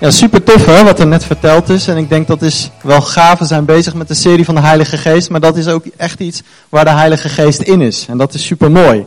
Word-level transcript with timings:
Ja, 0.00 0.10
super 0.10 0.42
tof 0.42 0.66
hè, 0.66 0.84
wat 0.84 0.98
er 0.98 1.06
net 1.06 1.24
verteld 1.24 1.68
is. 1.68 1.88
En 1.88 1.96
ik 1.96 2.08
denk 2.08 2.26
dat 2.26 2.42
is 2.42 2.70
wel 2.82 3.00
gaaf. 3.00 3.38
We 3.38 3.44
zijn 3.44 3.64
bezig 3.64 3.94
met 3.94 4.08
de 4.08 4.14
serie 4.14 4.44
van 4.44 4.54
de 4.54 4.60
Heilige 4.60 4.96
Geest. 4.96 5.30
Maar 5.30 5.40
dat 5.40 5.56
is 5.56 5.68
ook 5.68 5.84
echt 5.96 6.20
iets 6.20 6.42
waar 6.68 6.84
de 6.84 6.90
Heilige 6.90 7.28
Geest 7.28 7.60
in 7.60 7.80
is. 7.80 8.06
En 8.08 8.18
dat 8.18 8.34
is 8.34 8.46
super 8.46 8.70
mooi. 8.70 9.04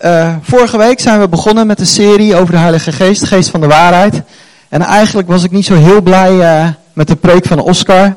Uh, 0.00 0.34
vorige 0.42 0.78
week 0.78 1.00
zijn 1.00 1.20
we 1.20 1.28
begonnen 1.28 1.66
met 1.66 1.78
de 1.78 1.84
serie 1.84 2.36
over 2.36 2.52
de 2.52 2.58
Heilige 2.58 2.92
Geest, 2.92 3.24
Geest 3.24 3.48
van 3.48 3.60
de 3.60 3.66
Waarheid. 3.66 4.22
En 4.68 4.82
eigenlijk 4.82 5.28
was 5.28 5.42
ik 5.42 5.50
niet 5.50 5.64
zo 5.64 5.74
heel 5.74 6.00
blij 6.00 6.32
uh, 6.32 6.68
met 6.92 7.08
de 7.08 7.16
preek 7.16 7.46
van 7.46 7.60
Oscar. 7.60 8.14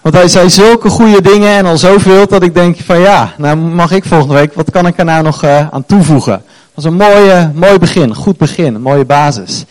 Want 0.00 0.14
hij 0.14 0.28
zei 0.28 0.50
zulke 0.50 0.88
goede 0.88 1.22
dingen 1.22 1.50
en 1.50 1.66
al 1.66 1.78
zoveel 1.78 2.26
dat 2.28 2.42
ik 2.42 2.54
denk 2.54 2.76
van 2.84 3.00
ja, 3.00 3.32
nou 3.36 3.56
mag 3.56 3.90
ik 3.90 4.04
volgende 4.04 4.34
week, 4.34 4.54
wat 4.54 4.70
kan 4.70 4.86
ik 4.86 4.98
er 4.98 5.04
nou 5.04 5.22
nog 5.22 5.44
uh, 5.44 5.68
aan 5.70 5.86
toevoegen? 5.86 6.42
Dat 6.74 6.74
was 6.74 6.84
een 6.84 6.94
mooie, 6.94 7.50
mooi 7.54 7.78
begin, 7.78 8.14
goed 8.14 8.36
begin, 8.36 8.80
mooie 8.80 9.04
basis. 9.04 9.64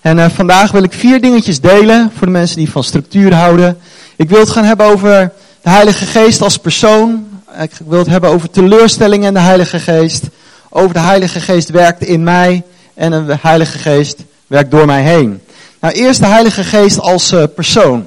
En 0.00 0.18
uh, 0.18 0.28
vandaag 0.28 0.70
wil 0.70 0.82
ik 0.82 0.92
vier 0.92 1.20
dingetjes 1.20 1.60
delen 1.60 2.10
voor 2.16 2.26
de 2.26 2.32
mensen 2.32 2.56
die 2.56 2.70
van 2.70 2.84
structuur 2.84 3.34
houden. 3.34 3.78
Ik 4.16 4.28
wil 4.28 4.40
het 4.40 4.50
gaan 4.50 4.64
hebben 4.64 4.86
over 4.86 5.32
de 5.62 5.70
Heilige 5.70 6.04
Geest 6.04 6.42
als 6.42 6.56
persoon. 6.56 7.26
Ik 7.60 7.70
wil 7.86 7.98
het 7.98 8.08
hebben 8.08 8.30
over 8.30 8.50
teleurstellingen 8.50 9.26
in 9.26 9.34
de 9.34 9.40
Heilige 9.40 9.78
Geest. 9.78 10.22
Over 10.68 10.94
de 10.94 11.00
Heilige 11.00 11.40
Geest 11.40 11.70
werkt 11.70 12.04
in 12.04 12.22
mij 12.22 12.62
en 12.94 13.26
de 13.26 13.36
Heilige 13.40 13.78
Geest 13.78 14.16
werkt 14.46 14.70
door 14.70 14.86
mij 14.86 15.02
heen. 15.02 15.40
Nou, 15.80 15.94
eerst 15.94 16.20
de 16.20 16.26
Heilige 16.26 16.64
Geest 16.64 17.00
als 17.00 17.32
uh, 17.32 17.42
persoon. 17.54 18.06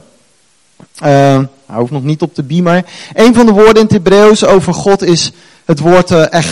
Uh, 1.04 1.40
hij 1.66 1.76
hoeft 1.76 1.92
nog 1.92 2.04
niet 2.04 2.22
op 2.22 2.36
de 2.36 2.44
beamer. 2.44 2.86
Een 3.14 3.34
van 3.34 3.46
de 3.46 3.52
woorden 3.52 3.76
in 3.76 3.82
het 3.84 3.92
Hebreeuws 3.92 4.46
over 4.46 4.74
God 4.74 5.02
is 5.02 5.32
het 5.66 5.80
woord 5.80 6.12
uh. 6.12 6.44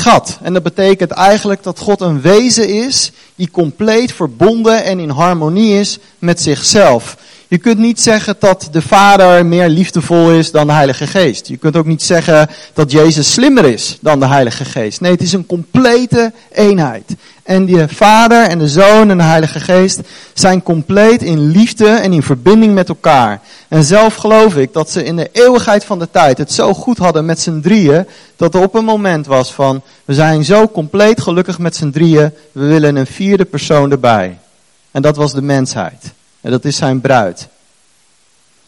En 0.41 0.53
dat 0.53 0.63
betekent 0.63 1.11
eigenlijk 1.11 1.63
dat 1.63 1.79
God 1.79 2.01
een 2.01 2.21
wezen 2.21 2.69
is 2.69 3.11
die 3.35 3.51
compleet 3.51 4.13
verbonden 4.13 4.83
en 4.83 4.99
in 4.99 5.09
harmonie 5.09 5.79
is 5.79 5.99
met 6.19 6.41
zichzelf. 6.41 7.17
Je 7.47 7.57
kunt 7.57 7.77
niet 7.77 8.01
zeggen 8.01 8.35
dat 8.39 8.67
de 8.71 8.81
Vader 8.81 9.45
meer 9.45 9.69
liefdevol 9.69 10.31
is 10.31 10.51
dan 10.51 10.67
de 10.67 10.73
Heilige 10.73 11.07
Geest. 11.07 11.47
Je 11.47 11.57
kunt 11.57 11.75
ook 11.75 11.85
niet 11.85 12.03
zeggen 12.03 12.49
dat 12.73 12.91
Jezus 12.91 13.33
slimmer 13.33 13.65
is 13.65 13.97
dan 14.01 14.19
de 14.19 14.27
Heilige 14.27 14.65
Geest. 14.65 15.01
Nee, 15.01 15.11
het 15.11 15.21
is 15.21 15.33
een 15.33 15.45
complete 15.45 16.33
eenheid. 16.51 17.15
En 17.43 17.65
de 17.65 17.87
Vader 17.87 18.47
en 18.47 18.57
de 18.59 18.67
Zoon 18.67 19.09
en 19.09 19.17
de 19.17 19.23
Heilige 19.23 19.59
Geest 19.59 19.99
zijn 20.33 20.63
compleet 20.63 21.21
in 21.21 21.51
liefde 21.51 21.89
en 21.89 22.13
in 22.13 22.23
verbinding 22.23 22.73
met 22.73 22.89
elkaar. 22.89 23.41
En 23.67 23.83
zelf 23.83 24.15
geloof 24.15 24.55
ik 24.55 24.73
dat 24.73 24.91
ze 24.91 25.03
in 25.03 25.15
de 25.15 25.29
eeuwigheid 25.31 25.85
van 25.85 25.99
de 25.99 26.07
tijd 26.11 26.37
het 26.37 26.51
zo 26.51 26.73
goed 26.73 26.97
hadden 26.97 27.25
met 27.25 27.39
z'n 27.39 27.59
drieën, 27.59 28.07
dat 28.35 28.55
er 28.55 28.61
op 28.61 28.75
een 28.75 28.85
moment 28.85 29.25
was 29.25 29.53
van, 29.53 29.81
we 30.05 30.13
zijn 30.13 30.45
zo 30.45 30.67
compleet 30.67 31.21
gelukkig 31.21 31.59
met 31.59 31.75
z'n 31.75 31.89
drieën, 31.89 32.33
we 32.51 32.65
willen 32.65 32.95
een 32.95 33.07
vierde 33.07 33.45
persoon 33.45 33.91
erbij. 33.91 34.37
En 34.91 35.01
dat 35.01 35.15
was 35.15 35.33
de 35.33 35.41
mensheid. 35.41 36.13
En 36.41 36.51
dat 36.51 36.65
is 36.65 36.75
zijn 36.75 37.01
bruid. 37.01 37.47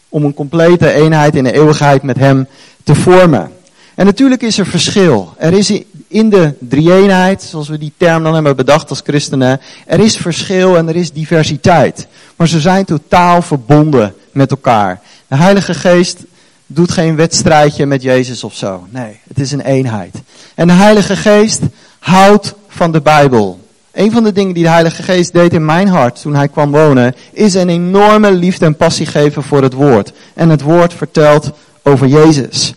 Om 0.08 0.24
een 0.24 0.34
complete 0.34 0.92
eenheid 0.92 1.36
in 1.36 1.44
de 1.44 1.52
eeuwigheid 1.52 2.02
met 2.02 2.18
hem 2.18 2.48
te 2.82 2.94
vormen. 2.94 3.52
En 3.94 4.06
natuurlijk 4.06 4.42
is 4.42 4.58
er 4.58 4.66
verschil. 4.66 5.34
Er 5.38 5.52
is 5.52 5.82
in 6.08 6.30
de 6.30 6.54
drie-eenheid, 6.58 7.42
zoals 7.42 7.68
we 7.68 7.78
die 7.78 7.92
term 7.96 8.22
dan 8.22 8.34
hebben 8.34 8.56
bedacht 8.56 8.90
als 8.90 9.00
christenen, 9.04 9.60
er 9.86 10.00
is 10.00 10.16
verschil 10.16 10.76
en 10.76 10.88
er 10.88 10.96
is 10.96 11.12
diversiteit. 11.12 12.06
Maar 12.36 12.48
ze 12.48 12.60
zijn 12.60 12.84
totaal 12.84 13.42
verbonden 13.42 14.14
met 14.32 14.50
elkaar. 14.50 15.00
De 15.26 15.36
Heilige 15.36 15.74
Geest 15.74 16.18
doet 16.66 16.90
geen 16.90 17.16
wedstrijdje 17.16 17.86
met 17.86 18.02
Jezus 18.02 18.44
of 18.44 18.54
zo. 18.54 18.86
Nee, 18.90 19.20
het 19.28 19.40
is 19.40 19.52
een 19.52 19.60
eenheid. 19.60 20.22
En 20.54 20.66
de 20.66 20.72
Heilige 20.72 21.16
Geest 21.16 21.60
houdt 21.98 22.54
van 22.68 22.92
de 22.92 23.00
Bijbel. 23.00 23.60
Een 23.92 24.12
van 24.12 24.24
de 24.24 24.32
dingen 24.32 24.54
die 24.54 24.62
de 24.62 24.68
Heilige 24.68 25.02
Geest 25.02 25.32
deed 25.32 25.52
in 25.52 25.64
mijn 25.64 25.88
hart 25.88 26.20
toen 26.20 26.34
hij 26.34 26.48
kwam 26.48 26.70
wonen, 26.70 27.14
is 27.32 27.54
een 27.54 27.68
enorme 27.68 28.32
liefde 28.32 28.64
en 28.64 28.76
passie 28.76 29.06
geven 29.06 29.42
voor 29.42 29.62
het 29.62 29.72
woord. 29.72 30.12
En 30.34 30.48
het 30.48 30.62
woord 30.62 30.94
vertelt 30.94 31.50
over 31.82 32.06
Jezus. 32.06 32.74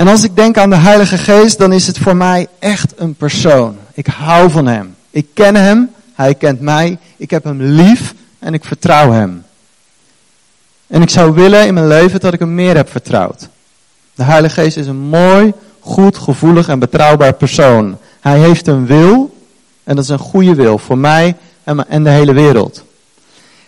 En 0.00 0.08
als 0.08 0.24
ik 0.24 0.36
denk 0.36 0.58
aan 0.58 0.70
de 0.70 0.76
Heilige 0.76 1.18
Geest, 1.18 1.58
dan 1.58 1.72
is 1.72 1.86
het 1.86 1.98
voor 1.98 2.16
mij 2.16 2.46
echt 2.58 2.92
een 2.96 3.14
persoon. 3.14 3.76
Ik 3.94 4.06
hou 4.06 4.50
van 4.50 4.66
hem. 4.66 4.94
Ik 5.10 5.26
ken 5.34 5.54
hem, 5.54 5.90
hij 6.14 6.34
kent 6.34 6.60
mij, 6.60 6.98
ik 7.16 7.30
heb 7.30 7.44
hem 7.44 7.62
lief 7.62 8.14
en 8.38 8.54
ik 8.54 8.64
vertrouw 8.64 9.12
hem. 9.12 9.44
En 10.86 11.02
ik 11.02 11.10
zou 11.10 11.34
willen 11.34 11.66
in 11.66 11.74
mijn 11.74 11.86
leven 11.86 12.20
dat 12.20 12.32
ik 12.32 12.38
hem 12.38 12.54
meer 12.54 12.76
heb 12.76 12.90
vertrouwd. 12.90 13.48
De 14.14 14.22
Heilige 14.22 14.60
Geest 14.60 14.76
is 14.76 14.86
een 14.86 15.08
mooi, 15.08 15.52
goed, 15.80 16.18
gevoelig 16.18 16.68
en 16.68 16.78
betrouwbaar 16.78 17.32
persoon. 17.32 17.98
Hij 18.20 18.38
heeft 18.38 18.66
een 18.66 18.86
wil 18.86 19.36
en 19.84 19.94
dat 19.94 20.04
is 20.04 20.10
een 20.10 20.18
goede 20.18 20.54
wil 20.54 20.78
voor 20.78 20.98
mij 20.98 21.36
en 21.88 22.02
de 22.02 22.10
hele 22.10 22.32
wereld. 22.32 22.84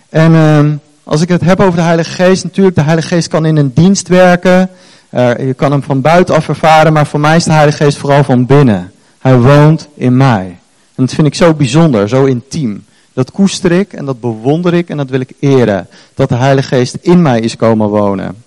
En 0.08 0.32
uh, 0.32 0.72
als 1.04 1.20
ik 1.20 1.28
het 1.28 1.40
heb 1.40 1.60
over 1.60 1.76
de 1.76 1.84
Heilige 1.84 2.10
Geest, 2.10 2.44
natuurlijk, 2.44 2.76
de 2.76 2.82
Heilige 2.82 3.08
Geest 3.08 3.28
kan 3.28 3.46
in 3.46 3.56
een 3.56 3.72
dienst 3.74 4.08
werken. 4.08 4.70
Uh, 5.14 5.38
je 5.38 5.54
kan 5.54 5.70
hem 5.70 5.82
van 5.82 6.00
buitenaf 6.00 6.48
ervaren, 6.48 6.92
maar 6.92 7.06
voor 7.06 7.20
mij 7.20 7.36
is 7.36 7.44
de 7.44 7.52
Heilige 7.52 7.84
Geest 7.84 7.98
vooral 7.98 8.24
van 8.24 8.46
binnen. 8.46 8.92
Hij 9.18 9.38
woont 9.38 9.88
in 9.94 10.16
mij. 10.16 10.58
En 10.94 11.04
dat 11.04 11.14
vind 11.14 11.26
ik 11.26 11.34
zo 11.34 11.54
bijzonder, 11.54 12.08
zo 12.08 12.24
intiem. 12.24 12.84
Dat 13.12 13.30
koester 13.30 13.72
ik 13.72 13.92
en 13.92 14.04
dat 14.04 14.20
bewonder 14.20 14.74
ik 14.74 14.88
en 14.88 14.96
dat 14.96 15.10
wil 15.10 15.20
ik 15.20 15.32
eren. 15.40 15.88
Dat 16.14 16.28
de 16.28 16.34
Heilige 16.34 16.68
Geest 16.68 16.94
in 17.00 17.22
mij 17.22 17.40
is 17.40 17.56
komen 17.56 17.88
wonen. 17.88 18.44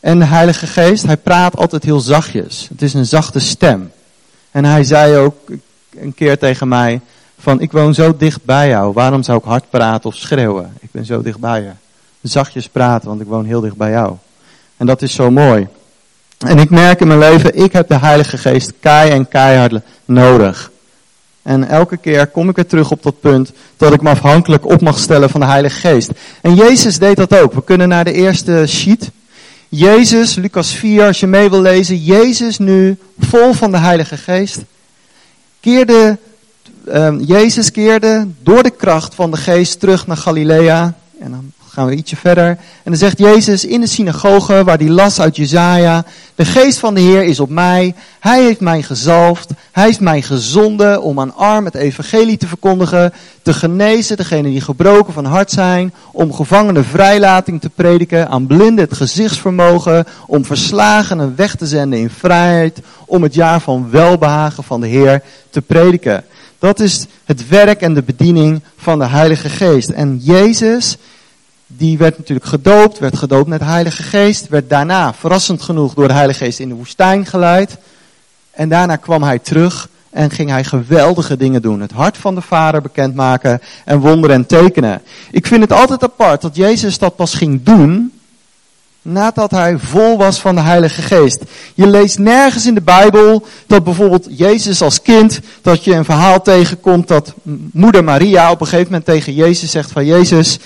En 0.00 0.18
de 0.18 0.24
Heilige 0.24 0.66
Geest, 0.66 1.06
hij 1.06 1.16
praat 1.16 1.56
altijd 1.56 1.84
heel 1.84 2.00
zachtjes. 2.00 2.66
Het 2.68 2.82
is 2.82 2.94
een 2.94 3.06
zachte 3.06 3.40
stem. 3.40 3.92
En 4.50 4.64
hij 4.64 4.84
zei 4.84 5.16
ook, 5.16 5.34
een 5.96 6.14
keer 6.14 6.38
tegen 6.38 6.68
mij 6.68 7.00
van 7.38 7.60
ik 7.60 7.72
woon 7.72 7.94
zo 7.94 8.16
dicht 8.16 8.44
bij 8.44 8.68
jou. 8.68 8.92
Waarom 8.92 9.22
zou 9.22 9.38
ik 9.38 9.44
hard 9.44 9.70
praten 9.70 10.10
of 10.10 10.14
schreeuwen? 10.14 10.72
Ik 10.80 10.88
ben 10.90 11.04
zo 11.04 11.22
dicht 11.22 11.38
bij 11.38 11.62
je. 11.62 11.70
Zachtjes 12.20 12.68
praten, 12.68 13.08
want 13.08 13.20
ik 13.20 13.26
woon 13.26 13.44
heel 13.44 13.60
dicht 13.60 13.76
bij 13.76 13.90
jou. 13.90 14.16
En 14.82 14.88
dat 14.88 15.02
is 15.02 15.14
zo 15.14 15.30
mooi. 15.30 15.68
En 16.38 16.58
ik 16.58 16.70
merk 16.70 17.00
in 17.00 17.06
mijn 17.06 17.18
leven, 17.18 17.56
ik 17.56 17.72
heb 17.72 17.88
de 17.88 17.98
Heilige 17.98 18.38
Geest 18.38 18.72
kei 18.80 19.10
en 19.10 19.28
keihard 19.28 19.74
nodig. 20.04 20.70
En 21.42 21.68
elke 21.68 21.96
keer 21.96 22.26
kom 22.26 22.48
ik 22.48 22.56
weer 22.56 22.66
terug 22.66 22.90
op 22.90 23.02
dat 23.02 23.20
punt 23.20 23.52
dat 23.76 23.92
ik 23.92 24.02
me 24.02 24.10
afhankelijk 24.10 24.66
op 24.66 24.80
mag 24.80 24.98
stellen 24.98 25.30
van 25.30 25.40
de 25.40 25.46
Heilige 25.46 25.88
Geest. 25.88 26.10
En 26.40 26.54
Jezus 26.54 26.98
deed 26.98 27.16
dat 27.16 27.38
ook. 27.38 27.52
We 27.52 27.64
kunnen 27.64 27.88
naar 27.88 28.04
de 28.04 28.12
eerste 28.12 28.64
sheet. 28.66 29.10
Jezus, 29.68 30.34
Lucas 30.34 30.74
4, 30.74 31.06
als 31.06 31.20
je 31.20 31.26
mee 31.26 31.50
wil 31.50 31.60
lezen. 31.60 31.96
Jezus 31.96 32.58
nu 32.58 32.98
vol 33.18 33.52
van 33.52 33.70
de 33.70 33.78
Heilige 33.78 34.16
Geest 34.16 34.60
keerde, 35.60 36.18
um, 36.94 37.20
Jezus 37.20 37.70
keerde 37.70 38.26
door 38.42 38.62
de 38.62 38.70
kracht 38.70 39.14
van 39.14 39.30
de 39.30 39.36
geest 39.36 39.80
terug 39.80 40.06
naar 40.06 40.16
Galilea. 40.16 40.94
En 41.18 41.30
dan 41.30 41.52
gaan 41.72 41.86
we 41.86 41.94
ietsje 41.94 42.16
verder. 42.16 42.46
En 42.46 42.58
dan 42.84 42.96
zegt 42.96 43.18
Jezus 43.18 43.64
in 43.64 43.80
de 43.80 43.86
synagoge, 43.86 44.64
waar 44.64 44.78
die 44.78 44.90
las 44.90 45.20
uit 45.20 45.36
Jezaja, 45.36 46.04
de 46.34 46.44
geest 46.44 46.78
van 46.78 46.94
de 46.94 47.00
Heer 47.00 47.22
is 47.22 47.40
op 47.40 47.48
mij. 47.48 47.94
Hij 48.20 48.42
heeft 48.42 48.60
mij 48.60 48.82
gezalfd. 48.82 49.50
Hij 49.70 49.84
heeft 49.84 50.00
mij 50.00 50.22
gezonden 50.22 51.02
om 51.02 51.20
aan 51.20 51.34
arm 51.34 51.64
het 51.64 51.74
evangelie 51.74 52.36
te 52.36 52.46
verkondigen, 52.46 53.12
te 53.42 53.52
genezen 53.52 54.16
degenen 54.16 54.50
die 54.50 54.60
gebroken 54.60 55.12
van 55.12 55.24
hart 55.24 55.50
zijn, 55.50 55.94
om 56.12 56.32
gevangenen 56.32 56.84
vrijlating 56.84 57.60
te 57.60 57.70
prediken, 57.70 58.28
aan 58.28 58.46
blinden 58.46 58.84
het 58.84 58.96
gezichtsvermogen, 58.96 60.04
om 60.26 60.44
verslagenen 60.44 61.36
weg 61.36 61.54
te 61.54 61.66
zenden 61.66 61.98
in 61.98 62.10
vrijheid, 62.10 62.80
om 63.06 63.22
het 63.22 63.34
jaar 63.34 63.60
van 63.60 63.90
welbehagen 63.90 64.64
van 64.64 64.80
de 64.80 64.86
Heer 64.86 65.22
te 65.50 65.62
prediken. 65.62 66.24
Dat 66.58 66.80
is 66.80 67.06
het 67.24 67.48
werk 67.48 67.80
en 67.80 67.94
de 67.94 68.02
bediening 68.02 68.62
van 68.76 68.98
de 68.98 69.06
Heilige 69.06 69.48
Geest. 69.48 69.88
En 69.88 70.18
Jezus 70.22 70.96
die 71.76 71.98
werd 71.98 72.18
natuurlijk 72.18 72.48
gedoopt, 72.48 72.98
werd 72.98 73.16
gedoopt 73.16 73.48
met 73.48 73.58
de 73.58 73.64
Heilige 73.64 74.02
Geest, 74.02 74.48
werd 74.48 74.70
daarna 74.70 75.14
verrassend 75.14 75.62
genoeg 75.62 75.94
door 75.94 76.08
de 76.08 76.14
Heilige 76.14 76.44
Geest 76.44 76.58
in 76.58 76.68
de 76.68 76.74
woestijn 76.74 77.26
geleid. 77.26 77.76
En 78.50 78.68
daarna 78.68 78.96
kwam 78.96 79.22
hij 79.22 79.38
terug 79.38 79.88
en 80.10 80.30
ging 80.30 80.50
hij 80.50 80.64
geweldige 80.64 81.36
dingen 81.36 81.62
doen. 81.62 81.80
Het 81.80 81.92
hart 81.92 82.16
van 82.16 82.34
de 82.34 82.40
Vader 82.40 82.82
bekendmaken 82.82 83.60
en 83.84 83.98
wonderen 83.98 84.36
en 84.36 84.46
tekenen. 84.46 85.02
Ik 85.30 85.46
vind 85.46 85.62
het 85.62 85.72
altijd 85.72 86.02
apart 86.02 86.40
dat 86.40 86.56
Jezus 86.56 86.98
dat 86.98 87.16
pas 87.16 87.34
ging 87.34 87.62
doen 87.62 88.12
nadat 89.02 89.50
hij 89.50 89.78
vol 89.78 90.18
was 90.18 90.40
van 90.40 90.54
de 90.54 90.60
Heilige 90.60 91.02
Geest. 91.02 91.42
Je 91.74 91.86
leest 91.86 92.18
nergens 92.18 92.66
in 92.66 92.74
de 92.74 92.80
Bijbel 92.80 93.46
dat 93.66 93.84
bijvoorbeeld 93.84 94.26
Jezus 94.30 94.82
als 94.82 95.02
kind, 95.02 95.40
dat 95.62 95.84
je 95.84 95.94
een 95.94 96.04
verhaal 96.04 96.42
tegenkomt 96.42 97.08
dat 97.08 97.34
moeder 97.72 98.04
Maria 98.04 98.50
op 98.50 98.60
een 98.60 98.66
gegeven 98.66 98.90
moment 98.90 99.04
tegen 99.04 99.34
Jezus 99.34 99.70
zegt 99.70 99.92
van 99.92 100.06
Jezus, 100.06 100.58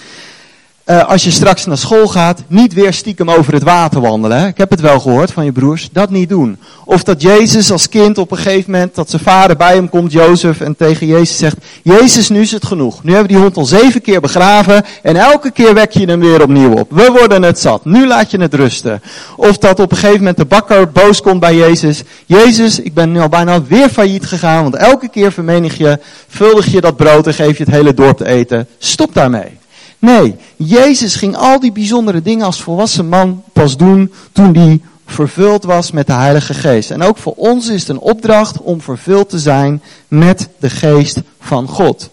uh, 0.86 1.08
als 1.08 1.24
je 1.24 1.30
straks 1.30 1.64
naar 1.64 1.78
school 1.78 2.08
gaat, 2.08 2.42
niet 2.46 2.74
weer 2.74 2.92
stiekem 2.92 3.30
over 3.30 3.52
het 3.52 3.62
water 3.62 4.00
wandelen. 4.00 4.38
Hè? 4.38 4.46
Ik 4.46 4.58
heb 4.58 4.70
het 4.70 4.80
wel 4.80 5.00
gehoord 5.00 5.32
van 5.32 5.44
je 5.44 5.52
broers, 5.52 5.88
dat 5.92 6.10
niet 6.10 6.28
doen. 6.28 6.58
Of 6.84 7.02
dat 7.02 7.22
Jezus 7.22 7.72
als 7.72 7.88
kind 7.88 8.18
op 8.18 8.30
een 8.30 8.36
gegeven 8.36 8.70
moment, 8.70 8.94
dat 8.94 9.10
zijn 9.10 9.22
vader 9.22 9.56
bij 9.56 9.74
hem 9.74 9.88
komt, 9.88 10.12
Jozef, 10.12 10.60
en 10.60 10.76
tegen 10.76 11.06
Jezus 11.06 11.38
zegt, 11.38 11.56
Jezus, 11.82 12.28
nu 12.28 12.40
is 12.40 12.52
het 12.52 12.66
genoeg. 12.66 13.04
Nu 13.04 13.12
hebben 13.12 13.28
we 13.28 13.32
die 13.32 13.42
hond 13.42 13.56
al 13.56 13.64
zeven 13.64 14.02
keer 14.02 14.20
begraven 14.20 14.84
en 15.02 15.16
elke 15.16 15.50
keer 15.50 15.74
wek 15.74 15.90
je 15.90 16.06
hem 16.06 16.20
weer 16.20 16.42
opnieuw 16.42 16.72
op. 16.72 16.90
We 16.90 17.10
worden 17.18 17.42
het 17.42 17.58
zat, 17.58 17.84
nu 17.84 18.06
laat 18.06 18.30
je 18.30 18.40
het 18.40 18.54
rusten. 18.54 19.02
Of 19.36 19.58
dat 19.58 19.80
op 19.80 19.90
een 19.90 19.96
gegeven 19.96 20.18
moment 20.18 20.36
de 20.36 20.44
bakker 20.44 20.90
boos 20.90 21.20
komt 21.20 21.40
bij 21.40 21.56
Jezus. 21.56 22.02
Jezus, 22.26 22.80
ik 22.80 22.94
ben 22.94 23.12
nu 23.12 23.20
al 23.20 23.28
bijna 23.28 23.62
weer 23.62 23.88
failliet 23.88 24.26
gegaan, 24.26 24.62
want 24.62 24.76
elke 24.76 25.08
keer 25.08 25.32
vermenig 25.32 25.78
je, 25.78 25.98
vuldig 26.28 26.66
je 26.66 26.80
dat 26.80 26.96
brood 26.96 27.26
en 27.26 27.34
geef 27.34 27.58
je 27.58 27.64
het 27.64 27.72
hele 27.72 27.94
dorp 27.94 28.16
te 28.16 28.26
eten. 28.26 28.66
Stop 28.78 29.14
daarmee. 29.14 29.64
Nee, 30.06 30.36
Jezus 30.56 31.16
ging 31.16 31.36
al 31.36 31.60
die 31.60 31.72
bijzondere 31.72 32.22
dingen 32.22 32.46
als 32.46 32.62
volwassen 32.62 33.08
man 33.08 33.42
pas 33.52 33.76
doen 33.76 34.12
toen 34.32 34.56
hij 34.56 34.80
vervuld 35.06 35.64
was 35.64 35.90
met 35.90 36.06
de 36.06 36.12
Heilige 36.12 36.54
Geest. 36.54 36.90
En 36.90 37.02
ook 37.02 37.18
voor 37.18 37.32
ons 37.36 37.68
is 37.68 37.80
het 37.80 37.88
een 37.88 37.98
opdracht 37.98 38.60
om 38.60 38.80
vervuld 38.80 39.28
te 39.28 39.38
zijn 39.38 39.82
met 40.08 40.48
de 40.58 40.70
Geest 40.70 41.20
van 41.40 41.68
God. 41.68 42.10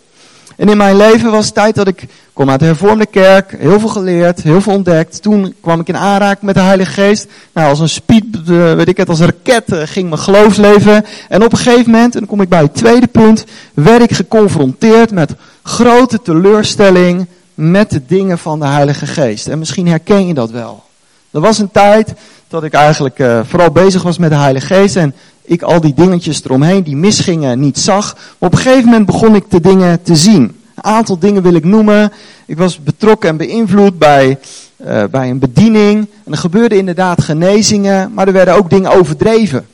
En 0.56 0.70
in 0.70 0.78
mijn 0.78 0.98
leven 0.98 1.32
was 1.32 1.46
het 1.46 1.54
tijd 1.54 1.76
dat 1.76 1.88
ik 1.88 2.08
kom 2.34 2.50
uit 2.50 2.60
de 2.60 2.66
hervormde 2.66 3.06
kerk, 3.06 3.56
heel 3.58 3.80
veel 3.80 3.90
geleerd, 3.90 4.44
heel 4.44 4.62
veel 4.62 4.74
ontdekt. 4.74 5.22
Toen 5.22 5.54
kwam 5.62 5.80
ik 5.80 5.88
in 5.88 5.98
aanraking 5.98 6.42
met 6.42 6.56
de 6.56 6.62
Heilige 6.62 6.92
Geest. 6.92 7.28
Nou, 7.54 7.70
als 7.70 7.80
een 7.80 7.90
speed, 7.90 8.26
eh, 8.48 8.74
weet 8.74 8.88
ik 8.88 8.98
het, 8.98 9.10
als 9.10 9.20
een 9.20 9.26
raket 9.26 9.72
eh, 9.72 9.82
ging 9.86 10.10
mijn 10.10 10.22
geloofsleven. 10.22 11.06
En 11.30 11.44
op 11.44 11.52
een 11.52 11.58
gegeven 11.58 11.92
moment, 11.92 12.14
en 12.14 12.20
dan 12.20 12.30
kom 12.30 12.42
ik 12.42 12.50
bij 12.50 12.62
het 12.62 12.76
tweede 12.76 13.08
punt, 13.08 13.46
werd 13.74 14.02
ik 14.02 14.14
geconfronteerd 14.14 15.12
met 15.12 15.36
grote 15.64 16.22
teleurstelling 16.22 17.28
met 17.54 17.90
de 17.90 18.02
dingen 18.08 18.38
van 18.38 18.60
de 18.60 18.66
Heilige 18.66 19.06
Geest. 19.06 19.48
En 19.48 19.60
misschien 19.60 19.88
herken 19.88 20.28
je 20.28 20.34
dat 20.34 20.52
wel. 20.52 20.84
Er 21.32 21.42
was 21.42 21.60
een 21.60 21.72
tijd 21.72 22.14
dat 22.48 22.64
ik 22.64 22.74
eigenlijk 22.74 23.20
uh, 23.20 23.40
vooral 23.44 23.72
bezig 23.72 24.04
was 24.04 24.18
met 24.18 24.30
de 24.30 24.36
Heilige 24.36 24.66
Geest 24.66 24.96
en 24.96 25.14
ik 25.42 25.62
al 25.62 25.82
die 25.82 25.94
dingetjes 25.94 26.44
eromheen 26.44 26.84
die 26.84 26.96
misgingen 26.96 27.60
niet 27.60 27.80
zag. 27.80 28.14
Maar 28.14 28.50
op 28.50 28.52
een 28.52 28.62
gegeven 28.62 28.86
moment 28.86 29.06
begon 29.06 29.36
ik 29.36 29.44
de 29.50 29.60
dingen 29.60 30.02
te 30.02 30.16
zien. 30.16 30.42
Een 30.76 30.84
aantal 30.84 31.20
dingen 31.20 31.42
wil 31.42 31.54
ik 31.54 31.64
noemen. 31.64 32.12
Ik 32.46 32.58
was 32.58 32.84
betrokken 32.84 33.30
en 33.30 33.38
beïnvloed 33.38 33.98
bij, 33.98 34.40
uh, 34.86 35.04
bij 35.12 35.30
een 35.30 35.40
bediening. 35.40 36.08
En 36.24 36.32
er 36.32 36.38
gebeurden 36.38 36.78
inderdaad 36.78 37.22
genezingen, 37.22 38.14
maar 38.14 38.28
er 38.28 38.34
werden 38.34 38.56
ook 38.56 38.70
dingen 38.70 38.92
overdreven. 38.92 39.66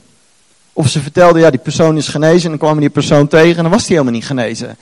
Of 0.80 0.90
ze 0.90 1.00
vertelden, 1.00 1.42
ja, 1.42 1.50
die 1.50 1.60
persoon 1.60 1.98
is 1.98 2.08
genezen. 2.08 2.44
En 2.44 2.50
dan 2.50 2.58
kwam 2.68 2.80
die 2.80 2.90
persoon 2.90 3.28
tegen 3.28 3.58
en 3.58 3.64
dan 3.64 3.72
was 3.72 3.86
die 3.86 3.92
helemaal 3.92 4.14
niet 4.14 4.26
genezen. 4.26 4.78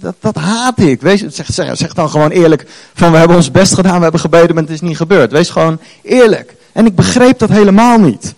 Dat, 0.00 0.14
dat 0.20 0.36
haat 0.36 0.78
ik. 0.78 1.00
Wees, 1.00 1.24
zeg, 1.26 1.92
dan 1.94 2.10
gewoon 2.10 2.30
eerlijk 2.30 2.66
van, 2.94 3.10
we 3.10 3.18
hebben 3.18 3.36
ons 3.36 3.50
best 3.50 3.74
gedaan, 3.74 3.96
we 3.96 4.02
hebben 4.02 4.20
gebeden, 4.20 4.54
maar 4.54 4.62
het 4.64 4.72
is 4.72 4.80
niet 4.80 4.96
gebeurd. 4.96 5.32
Wees 5.32 5.50
gewoon 5.50 5.78
eerlijk. 6.02 6.54
En 6.72 6.86
ik 6.86 6.94
begreep 6.94 7.38
dat 7.38 7.48
helemaal 7.48 7.98
niet. 7.98 8.34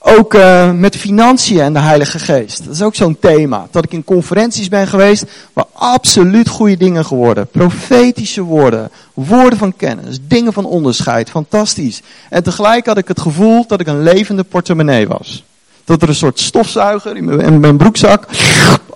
Ook 0.00 0.34
uh, 0.34 0.72
met 0.72 0.96
financiën 0.96 1.60
en 1.60 1.72
de 1.72 1.78
Heilige 1.78 2.18
Geest. 2.18 2.64
Dat 2.64 2.74
is 2.74 2.82
ook 2.82 2.94
zo'n 2.94 3.18
thema. 3.20 3.66
Dat 3.70 3.84
ik 3.84 3.92
in 3.92 4.04
conferenties 4.04 4.68
ben 4.68 4.86
geweest 4.86 5.24
waar 5.52 5.66
absoluut 5.72 6.48
goede 6.48 6.76
dingen 6.76 7.04
geworden. 7.04 7.46
Profetische 7.46 8.42
woorden, 8.42 8.90
woorden 9.14 9.58
van 9.58 9.76
kennis, 9.76 10.18
dingen 10.22 10.52
van 10.52 10.64
onderscheid. 10.64 11.30
Fantastisch. 11.30 12.02
En 12.30 12.42
tegelijk 12.42 12.86
had 12.86 12.98
ik 12.98 13.08
het 13.08 13.20
gevoel 13.20 13.66
dat 13.66 13.80
ik 13.80 13.86
een 13.86 14.02
levende 14.02 14.44
portemonnee 14.44 15.08
was. 15.08 15.44
Dat 15.86 16.02
er 16.02 16.08
een 16.08 16.14
soort 16.14 16.40
stofzuiger 16.40 17.16
in 17.16 17.24
mijn, 17.24 17.40
in 17.40 17.60
mijn 17.60 17.76
broekzak 17.76 18.26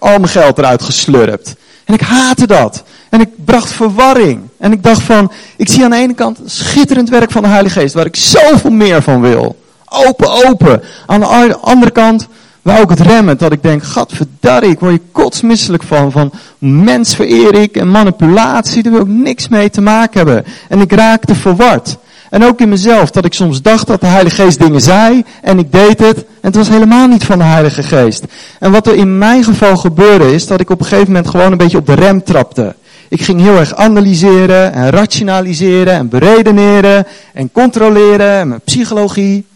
al 0.00 0.18
mijn 0.18 0.28
geld 0.28 0.58
eruit 0.58 0.82
geslurpt. 0.82 1.56
En 1.84 1.94
ik 1.94 2.00
haatte 2.00 2.46
dat. 2.46 2.82
En 3.08 3.20
ik 3.20 3.28
bracht 3.44 3.72
verwarring. 3.72 4.40
En 4.58 4.72
ik 4.72 4.82
dacht 4.82 5.02
van, 5.02 5.32
ik 5.56 5.68
zie 5.68 5.84
aan 5.84 5.90
de 5.90 5.96
ene 5.96 6.14
kant 6.14 6.38
schitterend 6.44 7.08
werk 7.08 7.30
van 7.30 7.42
de 7.42 7.48
Heilige 7.48 7.80
Geest, 7.80 7.94
waar 7.94 8.06
ik 8.06 8.16
zoveel 8.16 8.70
meer 8.70 9.02
van 9.02 9.20
wil. 9.20 9.56
Open, 9.88 10.48
open. 10.48 10.82
Aan 11.06 11.20
de 11.20 11.56
andere 11.56 11.90
kant 11.90 12.28
wou 12.62 12.82
ik 12.82 12.88
het 12.88 13.00
remmen, 13.00 13.38
dat 13.38 13.52
ik 13.52 13.62
denk, 13.62 13.82
gadverdarrie, 13.82 14.70
ik 14.70 14.80
word 14.80 14.92
je 14.92 15.00
kotsmisselijk 15.12 15.82
van. 15.82 16.12
Van 16.12 16.32
mens 16.58 17.14
vereer 17.14 17.54
ik 17.54 17.76
en 17.76 17.90
manipulatie, 17.90 18.82
daar 18.82 18.92
wil 18.92 19.00
ik 19.00 19.08
niks 19.08 19.48
mee 19.48 19.70
te 19.70 19.80
maken 19.80 20.16
hebben. 20.16 20.44
En 20.68 20.80
ik 20.80 20.92
raakte 20.92 21.34
verward. 21.34 21.96
En 22.30 22.44
ook 22.44 22.60
in 22.60 22.68
mezelf, 22.68 23.10
dat 23.10 23.24
ik 23.24 23.34
soms 23.34 23.62
dacht 23.62 23.86
dat 23.86 24.00
de 24.00 24.06
Heilige 24.06 24.42
Geest 24.42 24.58
dingen 24.58 24.80
zei 24.80 25.24
en 25.42 25.58
ik 25.58 25.72
deed 25.72 25.98
het 25.98 26.16
en 26.16 26.24
het 26.40 26.56
was 26.56 26.68
helemaal 26.68 27.06
niet 27.06 27.24
van 27.24 27.38
de 27.38 27.44
Heilige 27.44 27.82
Geest. 27.82 28.24
En 28.58 28.70
wat 28.72 28.86
er 28.86 28.94
in 28.94 29.18
mijn 29.18 29.44
geval 29.44 29.76
gebeurde 29.76 30.34
is 30.34 30.46
dat 30.46 30.60
ik 30.60 30.70
op 30.70 30.80
een 30.80 30.86
gegeven 30.86 31.06
moment 31.06 31.28
gewoon 31.28 31.52
een 31.52 31.58
beetje 31.58 31.78
op 31.78 31.86
de 31.86 31.94
rem 31.94 32.24
trapte. 32.24 32.74
Ik 33.08 33.22
ging 33.22 33.40
heel 33.40 33.56
erg 33.56 33.74
analyseren 33.74 34.72
en 34.72 34.90
rationaliseren 34.90 35.94
en 35.94 36.08
beredeneren 36.08 37.06
en 37.34 37.52
controleren 37.52 38.30
en 38.30 38.48
mijn 38.48 38.60
psychologie. 38.60 39.46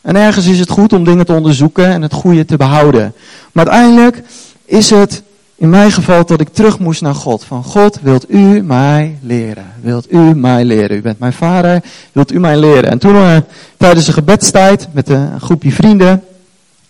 En 0.00 0.16
ergens 0.16 0.46
is 0.46 0.58
het 0.58 0.70
goed 0.70 0.92
om 0.92 1.04
dingen 1.04 1.26
te 1.26 1.32
onderzoeken 1.32 1.86
en 1.86 2.02
het 2.02 2.12
goede 2.12 2.44
te 2.44 2.56
behouden. 2.56 3.14
Maar 3.52 3.68
uiteindelijk 3.68 4.22
is 4.64 4.90
het 4.90 5.22
in 5.56 5.70
mijn 5.70 5.92
geval 5.92 6.26
dat 6.26 6.40
ik 6.40 6.48
terug 6.48 6.78
moest 6.78 7.02
naar 7.02 7.14
God. 7.14 7.44
Van 7.44 7.64
God, 7.64 7.98
wilt 8.02 8.30
u 8.30 8.62
mij 8.62 9.18
leren? 9.22 9.72
Wilt 9.80 10.12
u 10.12 10.18
mij 10.18 10.64
leren? 10.64 10.96
U 10.96 11.02
bent 11.02 11.18
mijn 11.18 11.32
vader, 11.32 11.82
wilt 12.12 12.32
u 12.32 12.40
mij 12.40 12.56
leren? 12.56 12.90
En 12.90 12.98
toen 12.98 13.14
uh, 13.14 13.36
tijdens 13.76 14.06
een 14.06 14.12
gebedstijd 14.12 14.88
met 14.92 15.08
een 15.08 15.40
groepje 15.40 15.72
vrienden, 15.72 16.22